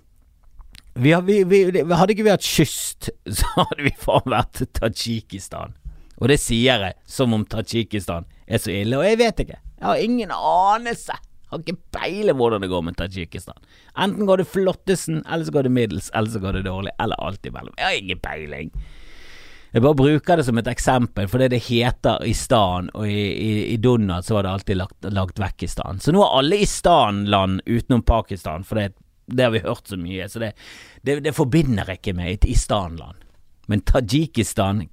[0.96, 5.75] Vi, vi, vi, hadde ikke vi hatt kyst, så hadde vi faen vært Tadsjikistan.
[6.16, 9.59] Og det sier jeg som om Tadsjikistan er så ille, og jeg vet ikke.
[9.78, 11.16] Jeg har ingen anelse.
[11.46, 13.58] Jeg har ikke peiling hvordan det går med Tadsjikistan.
[14.02, 17.22] Enten går det flottesen, eller så går det middels, eller så går det dårlig, eller
[17.22, 17.74] alt imellom.
[17.78, 18.72] Jeg har ingen peiling.
[19.72, 23.50] Jeg bare bruker det som et eksempel, fordi det heter i stan, og i, i,
[23.74, 26.00] i Donald så var det alltid lagt, lagt vekk stan.
[26.00, 28.94] Så nå er alle i stan-land utenom Pakistan, for det
[29.26, 30.52] det har vi hørt så mye, så det,
[31.02, 33.18] det, det forbinder ikke med et istanland.
[33.66, 34.84] Men Tadsjikistan,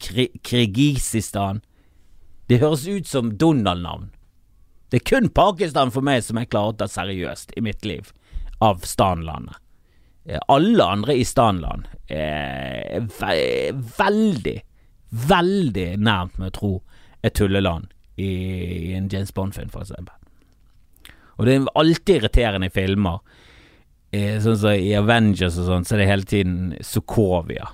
[0.44, 1.62] Kirgisistan
[2.50, 4.10] Det høres ut som Donald-navn.
[4.94, 8.12] Det er kun Pakistan for meg som jeg klarer å ta seriøst i mitt liv,
[8.62, 9.58] av stanlandet.
[10.30, 14.54] Eh, alle andre i stanland er ve veldig,
[15.32, 16.72] veldig nærmt med å tro
[17.26, 17.90] et tulleland
[18.22, 20.14] i, en James Bond-film, for eksempel.
[21.40, 23.24] Og det er alltid irriterende i filmer
[24.14, 27.66] Sånn som i Avengers og sånn, så er det hele tiden Sokovia.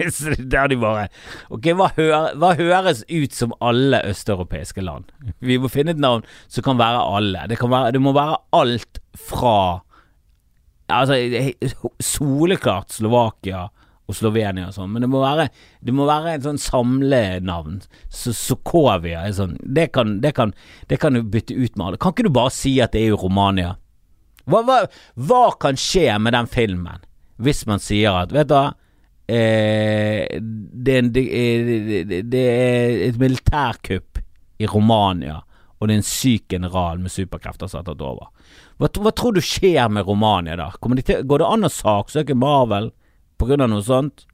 [0.54, 1.08] der de bare
[1.52, 5.10] Ok, hva, hører, hva høres ut som alle østeuropeiske land?
[5.44, 7.46] Vi må finne et navn som kan være alle.
[7.50, 9.82] Det, være, det må være alt fra
[10.90, 11.14] Altså,
[12.02, 13.68] soleklart Slovakia
[14.10, 15.46] og Slovenia og sånn, men det må være,
[15.86, 17.78] det må være en sånn samlenavn.
[18.10, 20.54] Så Sokovia er sånn det kan, det, kan,
[20.90, 22.00] det kan du bytte ut med alle.
[22.02, 23.76] Kan ikke du bare si at det er jo Romania?
[24.50, 24.82] Hva, hva,
[25.14, 27.06] hva, kan skje med den filmen
[27.40, 28.72] hvis man sier at Vet du hva
[29.30, 34.20] eh, det, er det, det, er et militærkupp
[34.60, 35.40] i Romania,
[35.78, 38.28] og det er en syk general med superkrefter som har tatt over.
[38.80, 40.70] Hva, hva, tror du skjer med Romania da?
[40.72, 42.90] De til, går det an å saksøke Marvel
[43.40, 44.26] av noe sånt?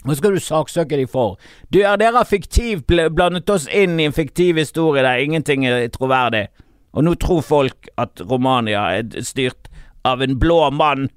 [0.00, 1.36] Hva skal du saksøke dem for?
[1.68, 6.48] Du, er dere fiktivt blandet oss inn i en fiktiv historie der ingenting er troverdig?
[6.96, 9.68] Og nå tror folk at Romania er styrt
[10.08, 11.10] av en blå mann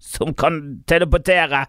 [0.00, 1.66] som kan teleportere.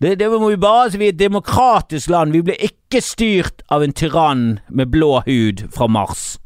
[0.00, 2.32] Det, det må vi bare vi er et demokratisk land.
[2.32, 6.38] Vi blir ikke styrt av en tyrann med blå hud fra Mars.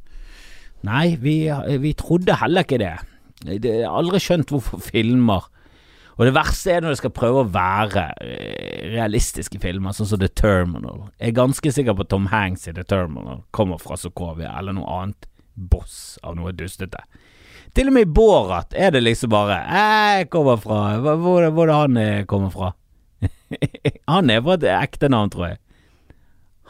[0.85, 1.47] Nei, vi,
[1.81, 2.97] vi trodde heller ikke det.
[3.45, 5.51] Jeg har aldri skjønt hvorfor filmer
[6.15, 10.21] Og det verste er når det skal prøve å være eh, realistiske filmer, sånn som
[10.23, 11.09] The Terminal.
[11.19, 14.77] Jeg er ganske sikker på at Tom Hanks i The Terminal kommer fra Sokovia, eller
[14.77, 17.03] noe annet boss av noe dustete.
[17.75, 21.73] Til og med i Borat er det liksom bare Jeg kommer fra Hvor, hvor, hvor
[21.75, 22.71] han eh, kommer fra?
[24.15, 25.61] han er fra et ekte navn, tror jeg.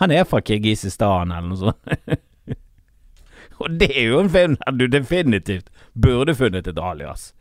[0.02, 2.58] Han er fra Kirgisistan, eller noe sånt.
[3.62, 7.32] Og det er jo en film der du definitivt burde funnet et alias.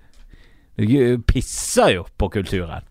[0.77, 2.85] Du pisser jo på kulturen.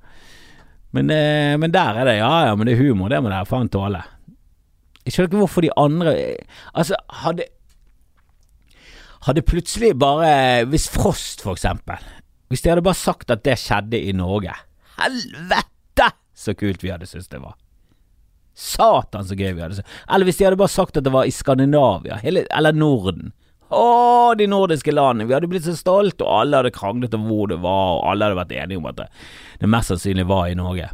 [0.92, 3.48] Men, eh, men, der er det Ja ja, men det er humor, det må dere
[3.48, 4.02] faen tåle.
[5.06, 6.12] Jeg skjønner ikke hvorfor de andre
[6.74, 7.48] Altså, hadde
[9.26, 12.02] Hadde plutselig bare Hvis Frost, for eksempel
[12.52, 14.54] Hvis de hadde bare sagt at det skjedde i Norge
[15.00, 15.71] Helvete,
[16.42, 17.54] så kult vi hadde syntes det var.
[18.58, 21.28] Satan, så gøy vi hadde syntes Eller hvis de hadde bare sagt at det var
[21.28, 23.32] i Skandinavia, hele, eller Norden.
[23.72, 25.30] Å, de nordiske landene.
[25.30, 28.28] Vi hadde blitt så stolte, og alle hadde kranglet om hvor det var, og alle
[28.28, 29.06] hadde vært enige om at det,
[29.62, 30.90] det mest sannsynlig var i Norge.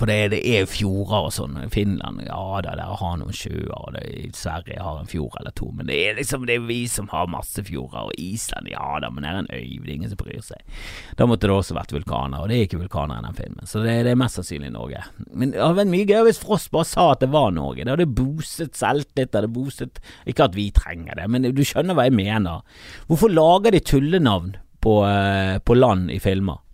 [0.00, 1.58] For det, det er fjorder og sånn.
[1.72, 5.68] Finland, ja da, der har noen sjøer, og det, Sverige har en fjord eller to.
[5.76, 9.10] Men det er liksom det er vi som har masse fjorder, og Island, ja da,
[9.12, 10.78] men det er en øy, det er ingen som bryr seg.
[11.18, 13.68] Da måtte det også vært vulkaner, og det er ikke vulkaner i den filmen.
[13.68, 15.04] Så det, det er mest sannsynlig Norge.
[15.34, 17.84] Men det hadde vært mye gøy hvis Frost bare sa at det var Norge.
[17.84, 21.98] Det hadde boostet selvtillit, det hadde boostet Ikke at vi trenger det, men du skjønner
[21.98, 22.64] hva jeg mener.
[23.10, 26.64] Hvorfor lager de tullenavn på, uh, på land i filmer?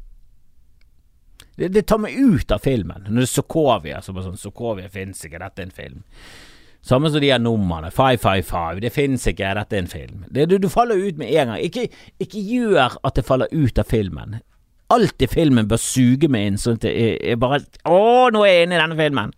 [1.56, 3.06] Det, det, tar meg ut av filmen.
[3.08, 6.02] Når det er Sokovia, så bare sånn Sokovia fins ikke, dette er en film.
[6.86, 7.90] Samme som de her numrene.
[7.90, 10.26] 555, det fins ikke, dette er en film.
[10.28, 11.62] Det, du, du, faller ut med en gang.
[11.64, 11.88] Ikke,
[12.22, 14.38] ikke, gjør at det faller ut av filmen.
[14.92, 18.52] Alt i filmen bør suge meg inn, sånn at er, er bare Å, nå er
[18.52, 19.32] jeg inne i denne filmen!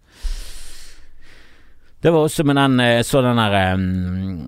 [2.03, 4.45] Det var også med den eh, Så den der um,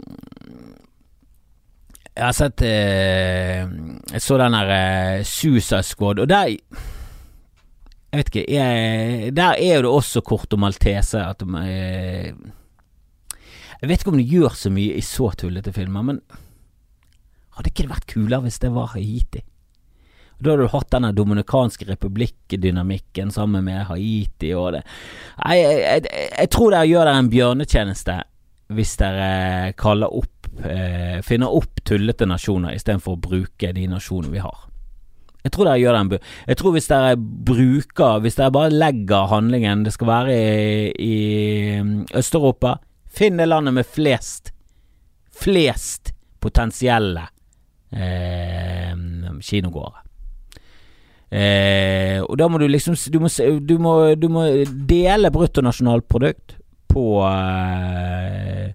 [2.14, 3.72] Jeg har sett uh,
[4.12, 6.52] Jeg så den der Suicide Squad, og der
[8.10, 12.32] jeg vet ikke, jeg, der er jo det også kort om maltese at de eh,
[13.80, 16.18] Jeg vet ikke om det gjør så mye i så tullete filmer, men
[17.56, 19.44] hadde ikke det vært kulere hvis det var Haiti?
[20.40, 26.30] Da hadde du hatt denne dominikanske republikk-dynamikken sammen med Haiti og det Jeg, jeg, jeg,
[26.38, 28.18] jeg tror dere gjør dere en bjørnetjeneste
[28.70, 29.30] hvis dere
[29.78, 34.69] kaller opp eh, finner opp tullete nasjoner istedenfor å bruke de nasjonene vi har.
[35.44, 39.84] Jeg tror dere gjør den Jeg tror hvis dere bruker Hvis dere bare legger handlingen
[39.86, 41.14] Det skal være i, i
[42.16, 42.74] Øst-Europa
[43.08, 44.52] Finn det landet med flest
[45.40, 47.22] Flest potensielle
[47.92, 48.92] eh,
[49.40, 50.00] kinogårder.
[51.30, 53.28] Eh, og da må du liksom Du må,
[53.62, 56.56] du må, du må dele bruttonasjonalprodukt
[56.90, 58.72] på eh,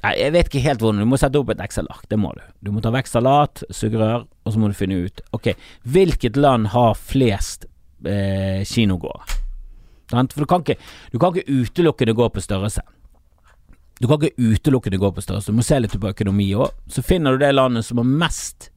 [0.00, 1.02] Nei, Jeg vet ikke helt hvordan.
[1.02, 2.06] Du må sette opp et Excel-ark.
[2.08, 2.40] Det må du.
[2.64, 5.52] Du må ta vekk salat, sugerør, og så må du finne ut Ok,
[5.84, 7.66] hvilket land har flest
[8.06, 9.36] eh, kinogårder?
[10.10, 10.80] For du kan, ikke,
[11.12, 12.82] du kan ikke utelukkende gå på størrelse.
[14.00, 15.52] Du kan ikke utelukkende gå på størrelse.
[15.52, 16.72] Du må se litt på økonomi òg.
[16.90, 18.70] Så finner du det landet som har mest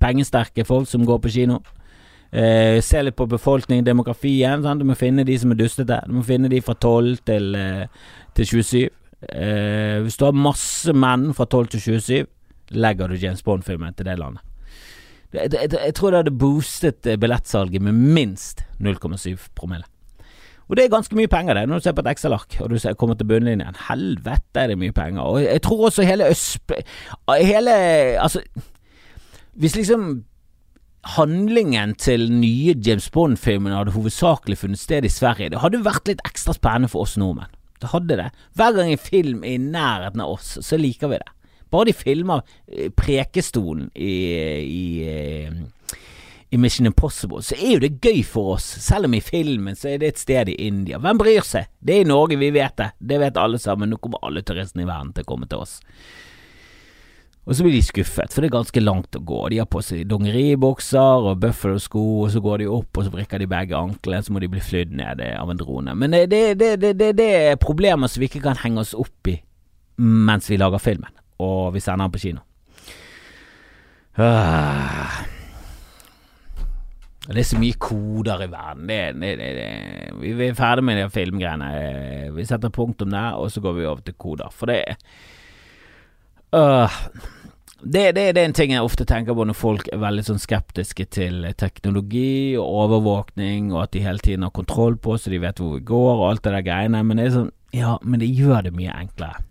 [0.00, 1.60] pengesterke folk som går på kino.
[2.32, 4.64] Eh, se litt på befolkningen, demografien.
[4.64, 4.80] Sant?
[4.80, 6.00] Du må finne de som er dustete.
[6.08, 7.86] Du må finne de fra 12 til, eh,
[8.34, 8.88] til 27.
[9.30, 12.26] Eh, hvis du har masse menn fra 12 til 27,
[12.74, 14.42] legger du James Bond-filmen til det landet.
[15.32, 19.86] Jeg, jeg, jeg, tror det hadde boostet eh, billettsalget med minst 0,7 promille.
[20.68, 22.76] Og det er ganske mye penger, det, når du ser på et Excel-ark og du
[22.96, 23.78] kommer til bunnlinjen.
[23.88, 25.20] Helvete er det mye penger.
[25.20, 26.72] Og jeg tror også hele Østb...
[27.28, 27.72] Hele
[28.22, 28.40] Altså,
[29.52, 30.24] hvis liksom
[31.16, 36.22] handlingen til nye James Bond-filmen hadde hovedsakelig funnet sted i Sverige, det hadde vært litt
[36.24, 37.50] ekstra spennende for oss nordmenn.
[37.82, 38.30] Det hadde det.
[38.58, 41.30] Hver gang en film er i nærheten av oss, så liker vi det.
[41.72, 44.14] Bare de filmer eh, Prekestolen i,
[44.60, 45.96] i, eh,
[46.52, 48.66] i Mission Impossible, så er jo det gøy for oss.
[48.84, 51.00] Selv om i filmen så er det et sted i India.
[51.00, 51.70] Hvem bryr seg?
[51.80, 52.92] Det er i Norge, vi vet det.
[53.00, 53.90] Det vet alle sammen.
[53.90, 55.80] Nå kommer alle turistene i verden til å komme til oss.
[57.42, 59.38] Og så blir de skuffet, for det er ganske langt å gå.
[59.50, 63.42] De har på seg dongeribukser og buffalo-sko, og så går de opp, og så vrikker
[63.42, 65.96] de begge anklene, så må de bli flydd ned av en drone.
[65.98, 69.40] Men det, det, det, det, er problemer som vi ikke kan henge oss opp i
[70.02, 71.10] mens vi lager filmen,
[71.42, 72.46] og vi sender den på kino.
[74.22, 75.22] Ah.
[77.22, 78.86] Det er så mye koder i verden.
[78.86, 79.68] Det, det, det,
[80.22, 81.68] vi er ferdig med de filmgreiene.
[82.34, 84.50] Vi setter punktum der, og så går vi over til koder.
[84.54, 84.98] For det er
[86.52, 86.90] Uh,
[87.82, 90.42] det, det, det, er en ting jeg ofte tenker på når folk er veldig sånn
[90.42, 95.40] skeptiske til teknologi og overvåkning, og at de hele tiden har kontroll på så de
[95.42, 97.00] vet hvor vi går og alt det der greiene.
[97.08, 99.42] Men det er sånn, ja, men det gjør det mye enklere.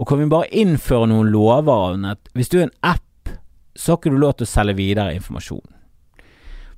[0.00, 3.34] Og kan vi bare innføre noen lover om at hvis du er en app,
[3.76, 5.66] så har ikke du lov til å selge videre informasjon.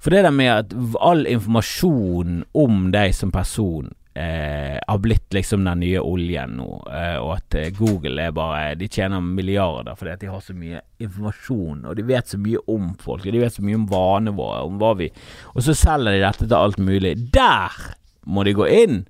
[0.03, 5.64] For det der med at all informasjon om deg som person eh, har blitt liksom
[5.64, 10.12] den nye oljen nå, eh, og at eh, Google er bare De tjener milliarder fordi
[10.12, 13.42] at de har så mye informasjon, og de vet så mye om folk, og de
[13.42, 15.11] vet så mye om vanene våre, om hva vi
[15.55, 17.16] Og så selger de dette til alt mulig.
[17.33, 17.81] Der
[18.29, 19.03] må de gå inn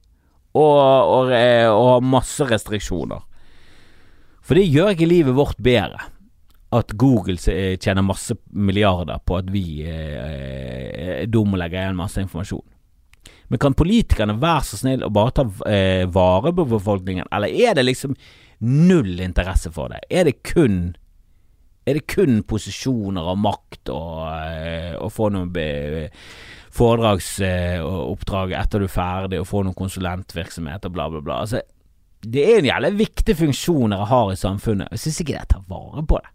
[0.52, 3.22] og, og, eh, og ha masse restriksjoner.
[4.42, 6.10] For det gjør ikke livet vårt bedre
[6.72, 12.64] at Google tjener masse milliarder på at vi er dumme og legger igjen masse informasjon.
[13.52, 17.76] Men kan politikerne være så snill og bare ta eh, vare på befolkningen, eller er
[17.76, 18.16] det liksom
[18.64, 20.00] null interesse for det?
[20.08, 20.94] Er det kun
[21.84, 25.50] er det kun posisjoner og makt og, eh, og få noen
[26.72, 31.40] foredragsoppdrag etter du er ferdig, og få noen konsulentvirksomhet og bla, bla, bla.
[31.44, 31.60] Altså,
[32.22, 34.92] det er en jævlig viktig funksjon dere har i samfunnet.
[34.94, 36.30] Jeg syns ikke dere tar vare på det.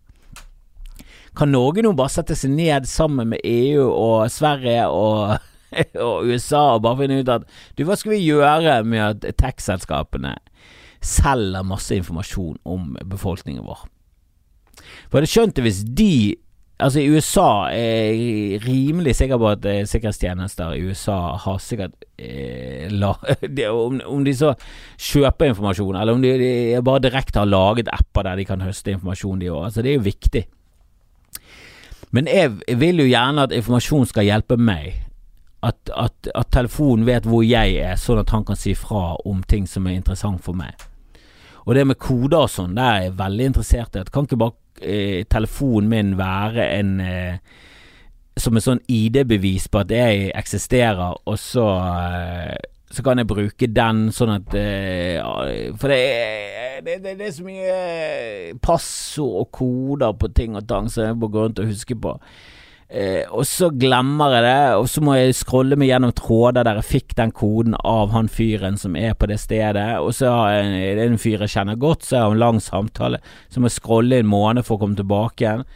[1.37, 5.37] Kan Norge nå bare sette seg ned sammen med EU og Sverige og
[6.07, 7.45] og USA og bare finne ut at
[7.77, 10.35] Du, hva skal vi gjøre med at tech-selskapene
[11.03, 13.85] selger masse informasjon om befolkningen vår?
[15.11, 16.11] For jeg skjønt det hvis de
[16.77, 22.05] Altså, i USA er jeg rimelig sikker på at eh, sikkerhetstjenester i USA har sikkert
[22.21, 23.15] eh, la,
[23.57, 24.51] de, om, om, de så
[25.01, 28.93] kjøper informasjon, eller om de, de bare direkte har laget apper der de kan høste
[28.93, 29.63] informasjon, de òg.
[29.71, 30.43] Altså, det er jo viktig.
[32.13, 35.01] Men jeg vil jo gjerne at informasjon skal hjelpe meg
[35.67, 39.41] at, at, at, telefonen vet hvor jeg er, sånn at han kan si fra om
[39.47, 40.75] ting som er interessant for meg.
[41.65, 44.05] Og det med koder og sånn, det er jeg veldig interessert i.
[44.13, 47.39] Kan ikke bare eh, telefonen min være en eh,
[48.37, 52.57] Som en sånn ID-bevis på at jeg eksisterer, og så eh,
[52.91, 55.17] så kan jeg bruke den sånn at eh,
[55.75, 57.79] For det er, det, det, det er så mye
[58.63, 62.13] passord og koder på ting og tang som jeg må gå rundt og huske på.
[62.87, 66.77] Eh, og så glemmer jeg det, og så må jeg scrolle meg gjennom tråder der
[66.79, 70.95] jeg fikk den koden av han fyren som er på det stedet, og så er
[70.95, 73.19] det en fyr jeg kjenner godt, så jeg har en lang samtale,
[73.51, 75.67] så må jeg scrolle en måned for å komme tilbake igjen.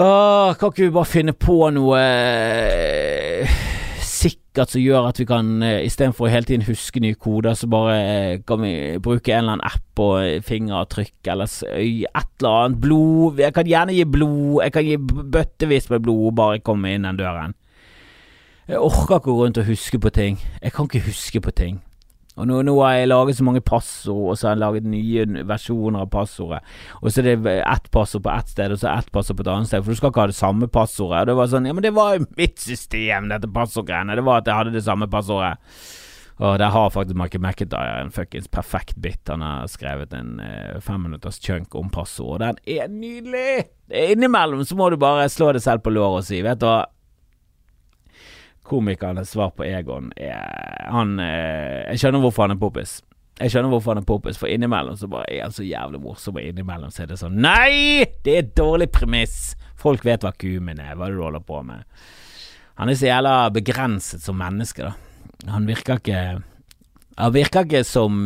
[0.00, 2.00] Åh, kan ikke vi bare finne på noe
[4.50, 7.68] sikkert som gjør at vi kan, eh, istedenfor å hele tiden huske nye koder, så
[7.70, 12.50] bare eh, kan vi bruke en eller annen app og eh, fingeravtrykk eller et eller
[12.50, 12.80] annet.
[12.80, 14.62] Blod Jeg kan gjerne gi blod.
[14.64, 17.54] Jeg kan gi bøttevis med blod bare komme inn den døren.
[18.66, 20.38] Jeg orker ikke å gå rundt og huske på ting.
[20.62, 21.80] Jeg kan ikke huske på ting.
[22.40, 25.46] Og nå, nå, har jeg laget så mange passord, og så har jeg laget nye
[25.48, 26.60] versjoner av passordet.
[27.00, 29.54] Og så er det ett passord på ett sted, og så ett passord på et
[29.54, 31.22] annet sted, for du skal ikke ha det samme passordet.
[31.22, 34.16] Og det var sånn Ja, men det var jo mitt system, dette passordgreiene.
[34.18, 35.58] Det var at jeg hadde det samme passordet.
[36.40, 39.20] Og der har faktisk Michael McIntyre en fuckings perfekt bit.
[39.28, 43.66] Han har skrevet en eh, femminutters chunk om passord, og den er nydelig!
[43.90, 46.86] Innimellom så må du bare slå deg selv på låret og si, vet du hva
[48.70, 53.00] komikernes svar på Egon er Han eh, Jeg skjønner hvorfor han er poppis.
[53.40, 56.36] Jeg skjønner hvorfor han er poppis, for innimellom så bare er han så jævlig morsom,
[56.36, 58.04] og innimellom så er det sånn Nei!
[58.24, 59.54] Det er et dårlig premiss!
[59.80, 61.86] Folk vet hva kumen er, hva du holder på med.
[62.80, 64.92] Han er så jævla begrenset som menneske, da.
[65.48, 66.20] Han virker ikke
[67.16, 68.18] Han virker ikke som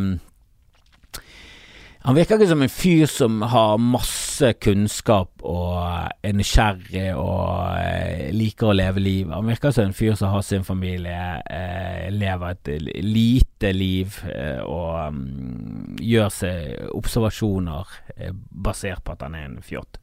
[2.05, 5.79] han virker ikke som en fyr som har masse kunnskap og
[6.21, 9.33] er nysgjerrig og eh, liker å leve livet.
[9.33, 11.17] Han virker som en fyr som har sin familie,
[11.49, 19.25] eh, lever et lite liv eh, og um, gjør seg observasjoner eh, basert på at
[19.25, 19.97] han er en fjott.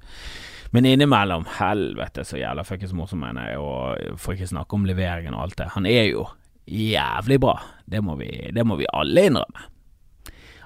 [0.73, 5.37] Men innimellom, helvete så jævla fuckings morsom han er, og får ikke snakke om leveringen
[5.37, 5.69] og alt det.
[5.75, 6.25] Han er jo
[6.65, 9.69] jævlig bra, det må vi, det må vi alle innrømme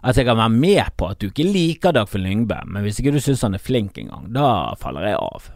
[0.05, 3.15] at jeg kan være med på at du ikke liker Dagfinn Lyngbø, men hvis ikke
[3.15, 5.47] du syns han er flink engang, da faller jeg av.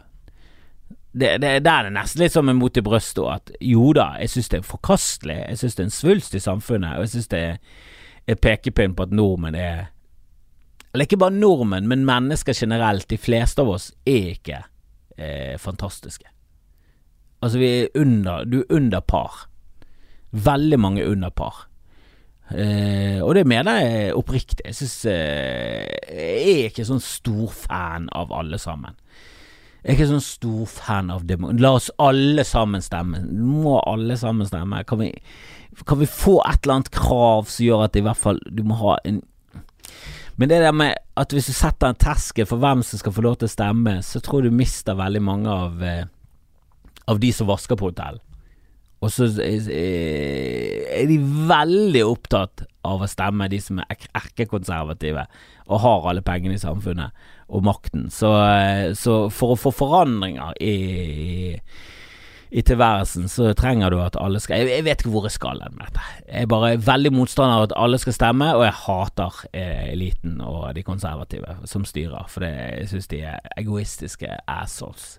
[1.12, 4.12] Det, det, det er det nesten litt som en mot i brystet, at jo da,
[4.22, 7.14] jeg syns det er forkastelig, jeg syns det er en svulst i samfunnet, og jeg
[7.14, 7.44] syns det
[8.26, 9.88] er pekepinn på at nordmenn er
[10.90, 14.64] Eller ikke bare nordmenn, men mennesker generelt, de fleste av oss, er ikke
[15.16, 16.26] eh, fantastiske.
[17.40, 19.46] Altså, vi er under Du er under par.
[20.32, 21.69] Veldig mange under par.
[22.50, 24.64] Uh, og det mener jeg oppriktig.
[24.64, 28.96] Jeg synes uh, Jeg er ikke sånn stor fan av alle sammen.
[29.80, 31.52] Jeg er ikke sånn stor fan av demo.
[31.56, 33.22] La oss alle sammen stemme.
[33.30, 34.82] Må alle sammen stemme?
[34.84, 35.12] Kan vi,
[35.88, 38.76] kan vi få et eller annet krav som gjør at i hvert fall du må
[38.82, 39.22] ha en
[40.40, 43.22] Men det der med at hvis du setter en terskel for hvem som skal få
[43.24, 46.04] lov til å stemme, så tror jeg du mister veldig mange av, uh,
[47.12, 48.20] av de som vasker på hotell.
[49.00, 51.16] Og så er de
[51.48, 55.24] veldig opptatt av å stemme de som er erkekonservative
[55.70, 57.16] og har alle pengene i samfunnet
[57.50, 58.08] og makten.
[58.12, 58.30] Så,
[58.98, 61.54] så for å få forandringer i,
[62.50, 65.64] i tilværelsen, så trenger du at alle skal Jeg, jeg vet ikke hvor jeg skal
[65.64, 66.04] med dette.
[66.26, 70.40] Jeg er bare veldig motstander av at alle skal stemme, og jeg hater eh, eliten
[70.44, 75.16] og de konservative som styrer, for det, jeg syns de er egoistiske assholes.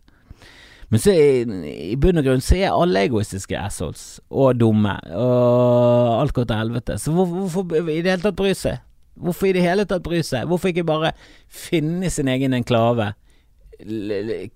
[0.92, 6.36] Men så i, bunn og grunn så er alle egoistiske assholes, og dumme, og alt
[6.36, 6.98] går til helvete.
[7.00, 8.82] Så hvor, hvorfor i det hele tatt bry seg?
[9.22, 10.50] Hvorfor i det hele tatt bry seg?
[10.50, 11.14] Hvorfor ikke bare
[11.48, 13.14] finne sin egen enklave?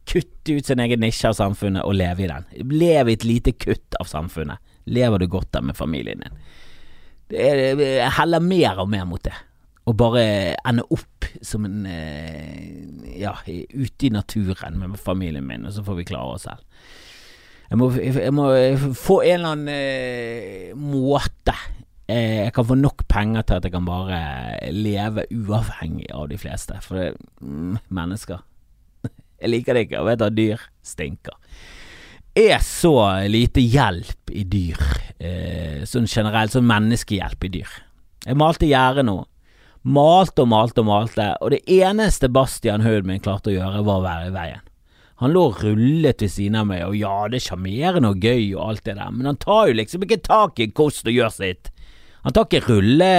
[0.06, 2.46] kutte ut sin egen nisje av samfunnet og leve i den.
[2.72, 4.62] Lev i et lite kutt av samfunnet.
[4.86, 6.40] Lever du godt der med familien din.
[7.34, 9.34] Jeg heller mer og mer mot det.
[9.86, 10.26] Og bare
[10.66, 16.02] ende opp som en eh, Ja, ute i naturen med familien min, og så får
[16.02, 16.64] vi klare oss selv.
[17.70, 18.50] Jeg må, jeg må
[18.94, 21.56] få en eller annen eh, måte
[22.06, 24.20] jeg kan få nok penger til at jeg kan bare
[24.70, 26.78] leve uavhengig av de fleste.
[26.86, 27.08] For det,
[27.42, 28.44] mm, mennesker
[29.42, 31.34] jeg liker det ikke, og vet at dyr stinker.
[32.36, 32.94] Er så
[33.32, 34.82] lite hjelp i dyr,
[35.18, 37.74] eh, sånn generelt, sånn menneskehjelp i dyr.
[38.26, 39.24] Jeg malte gjerdet nå.
[39.86, 44.00] Malte og malte og malte, og det eneste Bastian huden min klarte å gjøre, var
[44.00, 44.64] å være i veien.
[45.22, 48.50] Han lå og rullet ved siden av meg, og ja, det er sjarmerende og gøy
[48.58, 51.32] og alt det der, men han tar jo liksom ikke tak i kost og gjør
[51.38, 51.70] sitt.
[52.26, 53.12] Han tar ikke rulle,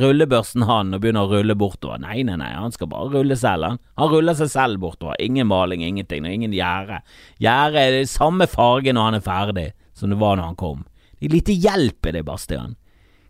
[0.00, 2.00] rullebørsen han og begynner å rulle bortover.
[2.00, 3.80] Nei, nei, nei, han skal bare rulle selv, han.
[4.00, 5.20] Han ruller seg selv bortover.
[5.20, 7.02] Ingen maling, ingenting, og ingen gjerde.
[7.44, 10.86] Gjerdet er det samme farge når han er ferdig, som det var når han kom.
[11.20, 12.79] Det er lite hjelp i det, Bastian.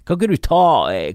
[0.09, 0.65] Kan ikke du ta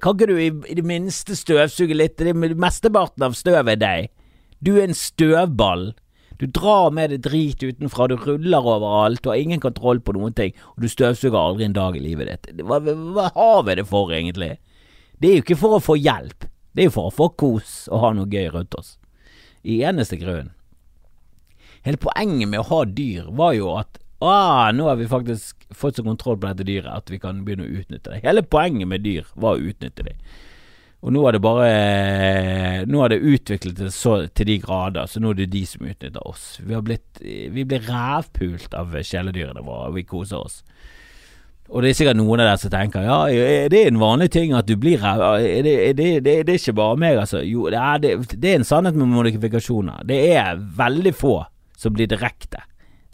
[0.01, 2.17] Kan ikke du i, i det minste støvsuge litt?
[2.19, 4.09] Det er Mesteparten av støvet er deg.
[4.63, 5.93] Du er en støvball.
[6.39, 10.33] Du drar med deg drit utenfra, du ruller overalt, du har ingen kontroll på noen
[10.35, 12.65] ting, og du støvsuger aldri en dag i livet ditt.
[12.67, 14.57] Hva, hva har vi det for, egentlig?
[15.15, 17.85] Det er jo ikke for å få hjelp, det er jo for å få kos
[17.87, 18.97] og ha noe gøy rundt oss.
[19.63, 20.51] I eneste grunn.
[21.87, 24.01] Hele poenget med å ha dyr var jo at
[24.31, 27.67] ah, nå har vi faktisk fått så kontroll på dette dyret at vi kan begynne
[27.67, 28.23] å utnytte det.
[28.25, 30.17] Hele poenget med dyr var å utnytte det.
[31.05, 35.21] Og nå har det bare Nå har det utviklet det så til de grader, så
[35.21, 36.55] nå er det de som utnytter oss.
[36.63, 40.63] Vi, har blitt, vi blir rævpult av kjæledyrene våre, og vi koser oss.
[41.69, 44.53] Og det er sikkert noen av dere som tenker ja, er det en vanlig ting
[44.53, 45.23] at du blir ræv...
[45.41, 47.41] Er det, er det, det, det, er ikke bare meg, altså.
[47.41, 50.05] Jo, det er, det er en sannhet med modifikasjoner.
[50.05, 51.39] Det er veldig få
[51.77, 52.61] som blir direkte.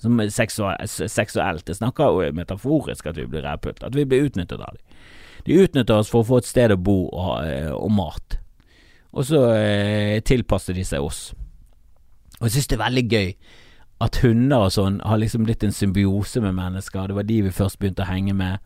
[0.01, 1.65] Som seksuelt.
[1.65, 3.83] Det snakker jo metaforisk at vi blir rævpult.
[3.85, 5.01] At vi blir utnyttet av dem.
[5.45, 8.37] De utnytter oss for å få et sted å bo og, eh, og mat.
[9.11, 11.31] Og så eh, tilpasser de seg oss.
[12.39, 13.33] Og jeg synes det er veldig gøy
[14.01, 17.09] at hunder og sånn har liksom blitt en symbiose med mennesker.
[17.09, 18.61] Det var de vi først begynte å henge med.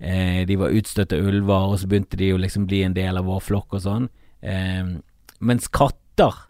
[0.00, 3.28] Eh, de var utstøtte ulver, og så begynte de å liksom bli en del av
[3.28, 4.08] vår flokk og sånn.
[4.40, 4.96] Eh,
[5.44, 6.46] mens katter,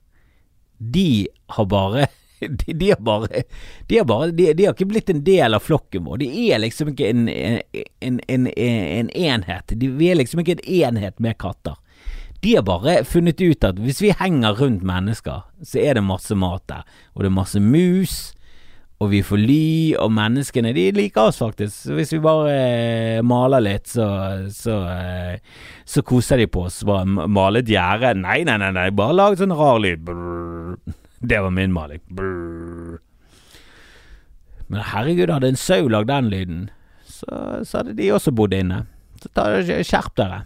[0.79, 1.27] de
[1.57, 2.07] har bare
[2.65, 3.45] de, de, har bare,
[3.87, 6.23] de, har bare de, de, har ikke blitt en del av flokken vår.
[6.23, 9.77] De er liksom ikke en, en, en, en enhet.
[9.77, 11.79] vi er liksom ikke en enhet med katter.
[12.41, 16.37] De har bare funnet ut at hvis vi henger rundt mennesker, så er det masse
[16.37, 16.87] mat der.
[17.13, 18.33] Og det er masse mus,
[19.01, 19.67] og vi får ly,
[20.01, 21.75] og menneskene de liker oss faktisk.
[21.77, 24.07] Så hvis vi bare eh, maler litt, så,
[24.53, 26.81] så, eh, så koser de på oss.
[26.89, 28.15] Bare male et gjerde.
[28.21, 30.05] Nei, nei, nei, nei, bare lag sånn rar lyd.
[30.09, 30.77] Brrr.
[31.21, 32.01] Det var min maling.
[32.09, 32.99] Brrr.
[34.71, 36.61] Men herregud, hadde en sau lagd den lyden,
[37.05, 38.85] så, så, hadde de også bodd inne.
[39.21, 39.29] Så
[39.83, 40.45] skjerp dere,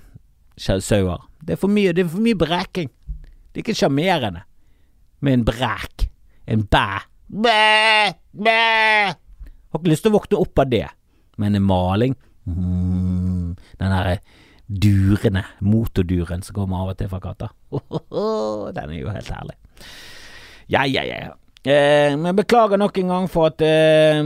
[0.58, 1.26] sauer.
[1.44, 2.88] Det er for mye, det er for mye breking.
[3.52, 4.42] Det er ikke sjarmerende
[5.24, 6.08] med en brek.
[6.48, 6.86] En bæ.
[7.28, 8.56] Bæ, bæ.
[9.12, 10.86] Har ikke lyst til å våkne opp av det.
[11.40, 12.12] Men en maling
[12.46, 14.18] mm, Den derre
[14.64, 17.50] durene, motorduren som kommer av og til fra katta.
[18.76, 19.56] den er jo helt herlig.
[20.66, 21.34] Ja, ja, ja.
[21.64, 24.18] Eh, men beklager nok en gang for at eh,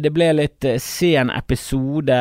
[0.00, 2.16] det ble litt eh, sen episode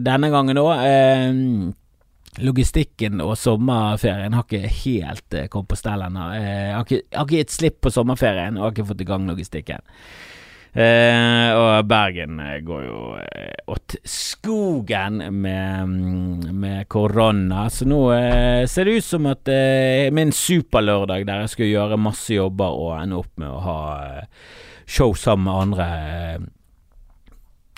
[0.00, 1.74] denne gangen òg.
[2.38, 6.28] Logistikken og sommerferien har ikke helt kommet på stell ennå.
[6.38, 6.86] jeg har
[7.26, 9.82] ikke gitt slipp på sommerferien og har ikke fått i gang logistikken.
[10.72, 18.02] Eh, og Bergen eh, går jo eh, åt skogen med, mm, med korona, så nå
[18.12, 22.76] eh, ser det ut som at eh, min superlørdag der jeg skulle gjøre masse jobber
[22.84, 24.54] og ende opp med å ha eh,
[24.84, 25.88] show sammen med andre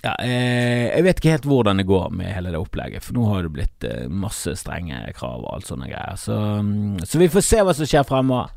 [0.01, 3.45] ja, jeg vet ikke helt hvordan det går med hele det opplegget, for nå har
[3.45, 6.17] det blitt masse strenge krav og alt sånne greier.
[6.17, 8.49] Så, mm, så vi får se hva som skjer fremover.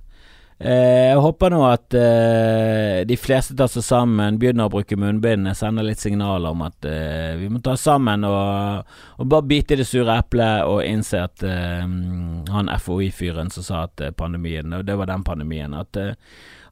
[0.59, 5.49] Eh, jeg håper nå at eh, de fleste tar seg sammen, begynner å bruke munnbind,
[5.57, 9.73] sender litt signaler om at eh, vi må ta oss sammen og, og, bare bite
[9.73, 14.97] i det sure eplet og innse at han FHI-fyren som sa at pandemien, og det
[14.99, 15.97] var den pandemien, at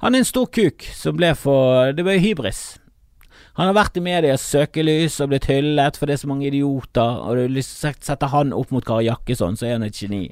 [0.02, 2.62] han er en stor kuk som ble for Det ble hybris.
[3.60, 7.26] Han har vært i medias søkelys og blitt hyllet for det er så mange idioter,
[7.26, 10.30] og du setter han opp mot Kari Jakkesson, så er han et geni.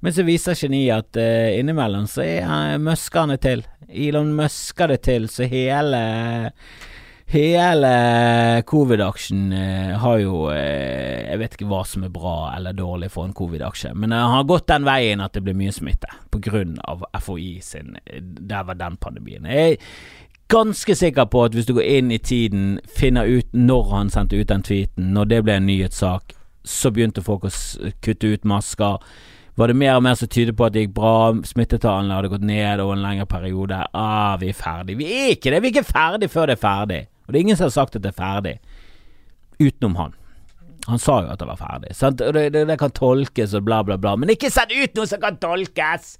[0.00, 3.64] Men så viser geniet at uh, innimellom så er møsker han det til.
[3.90, 6.00] Elon møsker det til, så hele
[7.30, 7.90] Hele
[8.66, 13.28] covid-aksjen uh, har jo uh, Jeg vet ikke hva som er bra eller dårlig for
[13.28, 16.10] en covid-aksje, men den har gått den veien at det blir mye smitte
[16.90, 19.46] av FHI sin Der var den pandemien.
[19.46, 19.78] Jeg er
[20.50, 24.40] ganske sikker på at hvis du går inn i tiden, finner ut når han sendte
[24.40, 26.34] ut den tweeten, når det ble en nyhetssak,
[26.64, 27.52] så begynte folk å
[28.02, 28.98] kutte ut masker
[29.58, 32.46] var det mer og mer som tyder på at det gikk bra, smittetallene hadde gått
[32.46, 33.80] ned over en lengre periode.
[33.96, 34.96] Ah, vi er ferdig.
[35.00, 35.60] Vi er ikke det!
[35.60, 37.02] Vi er ikke ferdig før det er ferdig.
[37.26, 38.56] Og det er ingen som har sagt at det er ferdig,
[39.60, 40.16] utenom han.
[40.88, 41.92] Han sa jo at det var ferdig.
[41.96, 42.22] Sant?
[42.24, 44.16] Og det, det, det, kan tolkes og bla, bla, bla.
[44.18, 46.16] Men ikke send ut noe som kan tolkes!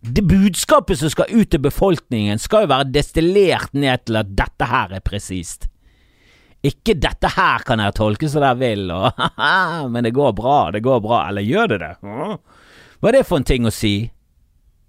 [0.00, 4.68] Det budskapet som skal ut til befolkningen, skal jo være destillert ned til at dette
[4.68, 5.66] her er presist.
[6.60, 10.82] Ikke 'dette her kan jeg tolke som dere vil', og men det går bra, det
[10.84, 11.28] går bra.
[11.28, 11.92] Eller gjør det det?
[13.00, 14.10] Hva er det for en ting å si?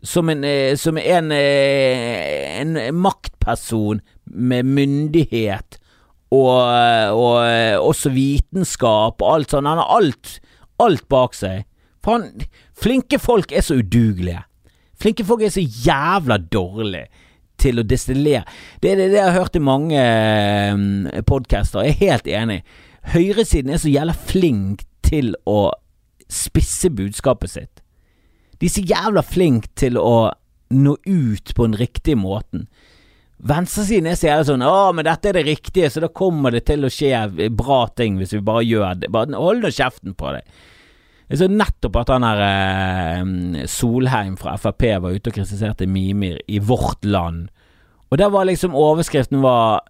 [0.03, 5.77] Som en, eh, som en, eh, en maktperson med myndighet
[6.31, 6.59] og,
[7.13, 9.69] og eh, også vitenskap og alt sånt.
[9.69, 10.39] Han har alt,
[10.81, 11.67] alt bak seg.
[12.03, 12.31] Faen,
[12.73, 14.41] flinke folk er så udugelige.
[15.01, 17.07] Flinke folk er så jævla dårlige
[17.61, 18.43] til å destillere.
[18.81, 21.85] Det er det, jeg har hørt i mange uh, podcaster.
[21.85, 22.61] Jeg er helt enig.
[23.13, 25.71] Høyresiden er så jævla flink til å
[26.31, 27.81] spisse budskapet sitt.
[28.61, 30.31] De er så jævla flink til å
[30.71, 32.67] nå ut på den riktige måten.
[33.41, 36.65] Venstresiden er så jævla sånn 'Å, men dette er det riktige, så da kommer det
[36.69, 39.11] til å skje bra ting hvis vi bare gjør det'.
[39.11, 40.45] Bare hold nå kjeften på deg.
[41.31, 46.41] Jeg så nettopp at han her eh, Solheim fra Frp var ute og kritiserte Mimir
[46.51, 47.45] i Vårt Land.
[48.11, 49.87] Og der var liksom overskriften var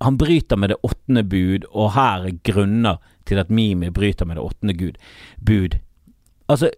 [0.00, 4.36] Han bryter med det åttende bud, og her er grunner til at Mimir bryter med
[4.36, 4.96] det åttende gud.
[5.46, 5.78] bud.
[6.48, 6.70] Altså,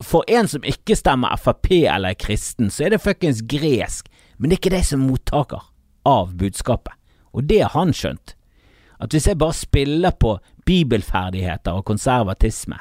[0.00, 4.50] for en som ikke stemmer Frp eller er kristen, så er det fuckings gresk, men
[4.50, 5.68] det er ikke det som er mottaker
[6.06, 6.94] av budskapet.
[7.32, 8.34] Og det har han skjønt.
[9.00, 12.78] At hvis jeg bare spiller på bibelferdigheter og konservatisme,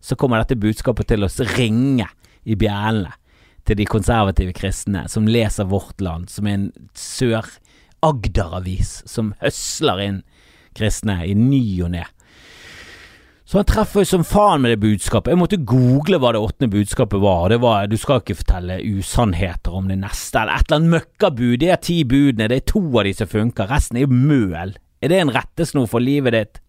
[0.00, 2.06] så kommer dette budskapet til å ringe
[2.48, 3.12] i bjellene
[3.68, 10.22] til de konservative kristne som leser Vårt Land, som er en Sør-Agder-avis som høsler inn
[10.78, 12.06] kristne i ny og ne.
[13.48, 15.32] Så han treffer jo som faen med det budskapet.
[15.32, 17.46] Jeg måtte google hva det åttende budskapet var.
[17.46, 20.94] og Det var du skal ikke fortelle usannheter om det neste, eller et eller annet
[20.96, 21.54] møkkabud.
[21.62, 24.74] Det er ti budene, det er to av de som funker, resten er jo møl.
[25.00, 26.60] Er det en rettesnor for livet ditt?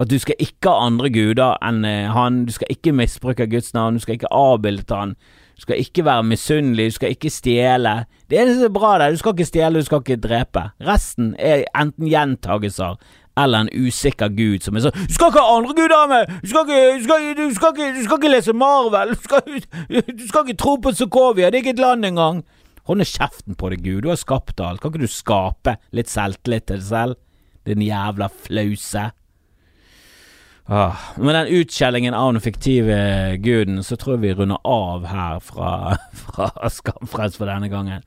[0.00, 3.74] At du skal ikke ha andre guder enn eh, han, du skal ikke misbruke Guds
[3.76, 5.12] navn, du skal ikke avbilde han,
[5.56, 7.92] du skal ikke være misunnelig, du skal ikke stjele.
[8.30, 10.62] Det eneste som er bra der, du skal ikke stjele, du skal ikke drepe.
[10.88, 12.96] Resten er enten gjentagelser
[13.38, 16.32] eller en usikker gud som er sånn Du skal ikke ha andre guder med!
[16.42, 19.14] Du skal ikke, du skal, du skal ikke, du skal ikke lese Marvel!
[19.14, 19.60] Du skal,
[20.18, 21.50] du skal ikke tro på Sokovia!
[21.50, 22.42] Det er ikke et land engang!
[22.90, 24.02] Hold kjeften på deg, Gud.
[24.02, 24.80] Du har skapt alt.
[24.82, 27.18] Kan ikke du skape litt selvtillit til deg selv?
[27.68, 29.04] Din jævla flause.
[30.70, 32.96] Ah, med den utskjellingen av den fiktive
[33.42, 38.04] guden, så tror jeg vi runder av her fra, fra Skamfrelst for denne gangen.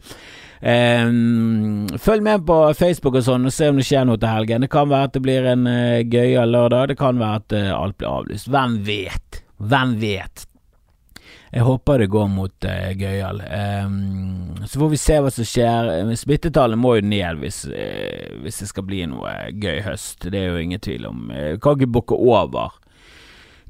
[0.63, 4.63] Um, følg med på Facebook og sånn og se om det skjer noe til helgen.
[4.63, 6.93] Det kan være at det blir en uh, gøyal lørdag.
[6.93, 8.47] Det kan være at uh, alt blir avlyst.
[8.55, 9.43] Hvem vet?
[9.59, 10.47] Hvem vet?
[11.53, 13.41] Jeg håper det går mot uh, gøyal.
[13.85, 16.13] Um, så får vi se hva som skjer.
[16.17, 20.25] Smittetallet må jo ned hvis, uh, hvis det skal bli noe gøy høst.
[20.33, 21.27] Det er jo ingen tvil om.
[21.29, 22.79] Jeg kan ikke bukke over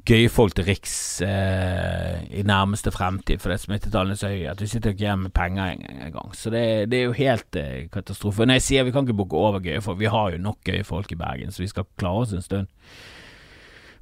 [0.04, 4.68] gøye folk til Riks uh, i nærmeste fremtid, for smittetallene er så høye at vi
[4.68, 6.32] sitter ikke igjen med penger engang.
[6.36, 8.44] Så det, det, er jo helt uh, katastrofe.
[8.44, 10.84] Når jeg sier vi kan ikke bukke over gøye folk, vi har jo nok gøye
[10.88, 12.72] folk i Bergen, så vi skal klare oss en stund.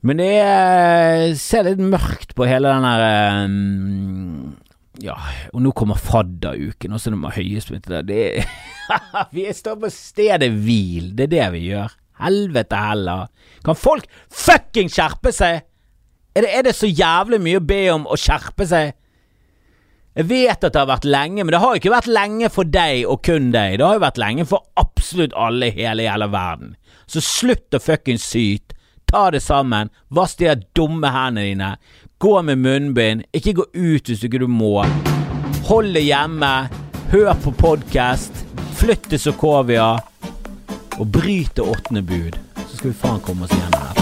[0.02, 4.54] Men det er, ser litt mørkt på hele den der um,
[5.02, 5.14] Ja,
[5.54, 8.42] og nå kommer fadderuken, og så er det høye smitte der.
[9.36, 11.94] Vi står på stedet hvil, det er det vi gjør.
[12.22, 13.30] Helvete heller.
[13.64, 15.62] Kan folk fucking skjerpe seg?
[16.34, 18.92] Er det, er det så jævlig mye å be om å skjerpe seg?
[20.12, 22.68] Jeg vet at det har vært lenge, men det har jo ikke vært lenge for
[22.68, 23.78] deg og kun deg.
[23.78, 26.74] Det har jo vært lenge for absolutt alle i hele jævla verden.
[27.08, 28.76] Så slutt å fuckings syte.
[29.12, 29.90] Ta det sammen.
[30.08, 31.76] Vask de dumme hendene dine.
[32.18, 33.22] Gå med munnbind.
[33.32, 34.86] Ikke gå ut hvis du ikke må.
[35.68, 36.52] Hold det hjemme.
[37.12, 38.46] Hør på podkast.
[38.80, 39.98] Flytt til Sokovia.
[40.96, 42.40] Og bryt det åttende bud.
[42.70, 44.01] Så skal vi faen komme oss gjennom dette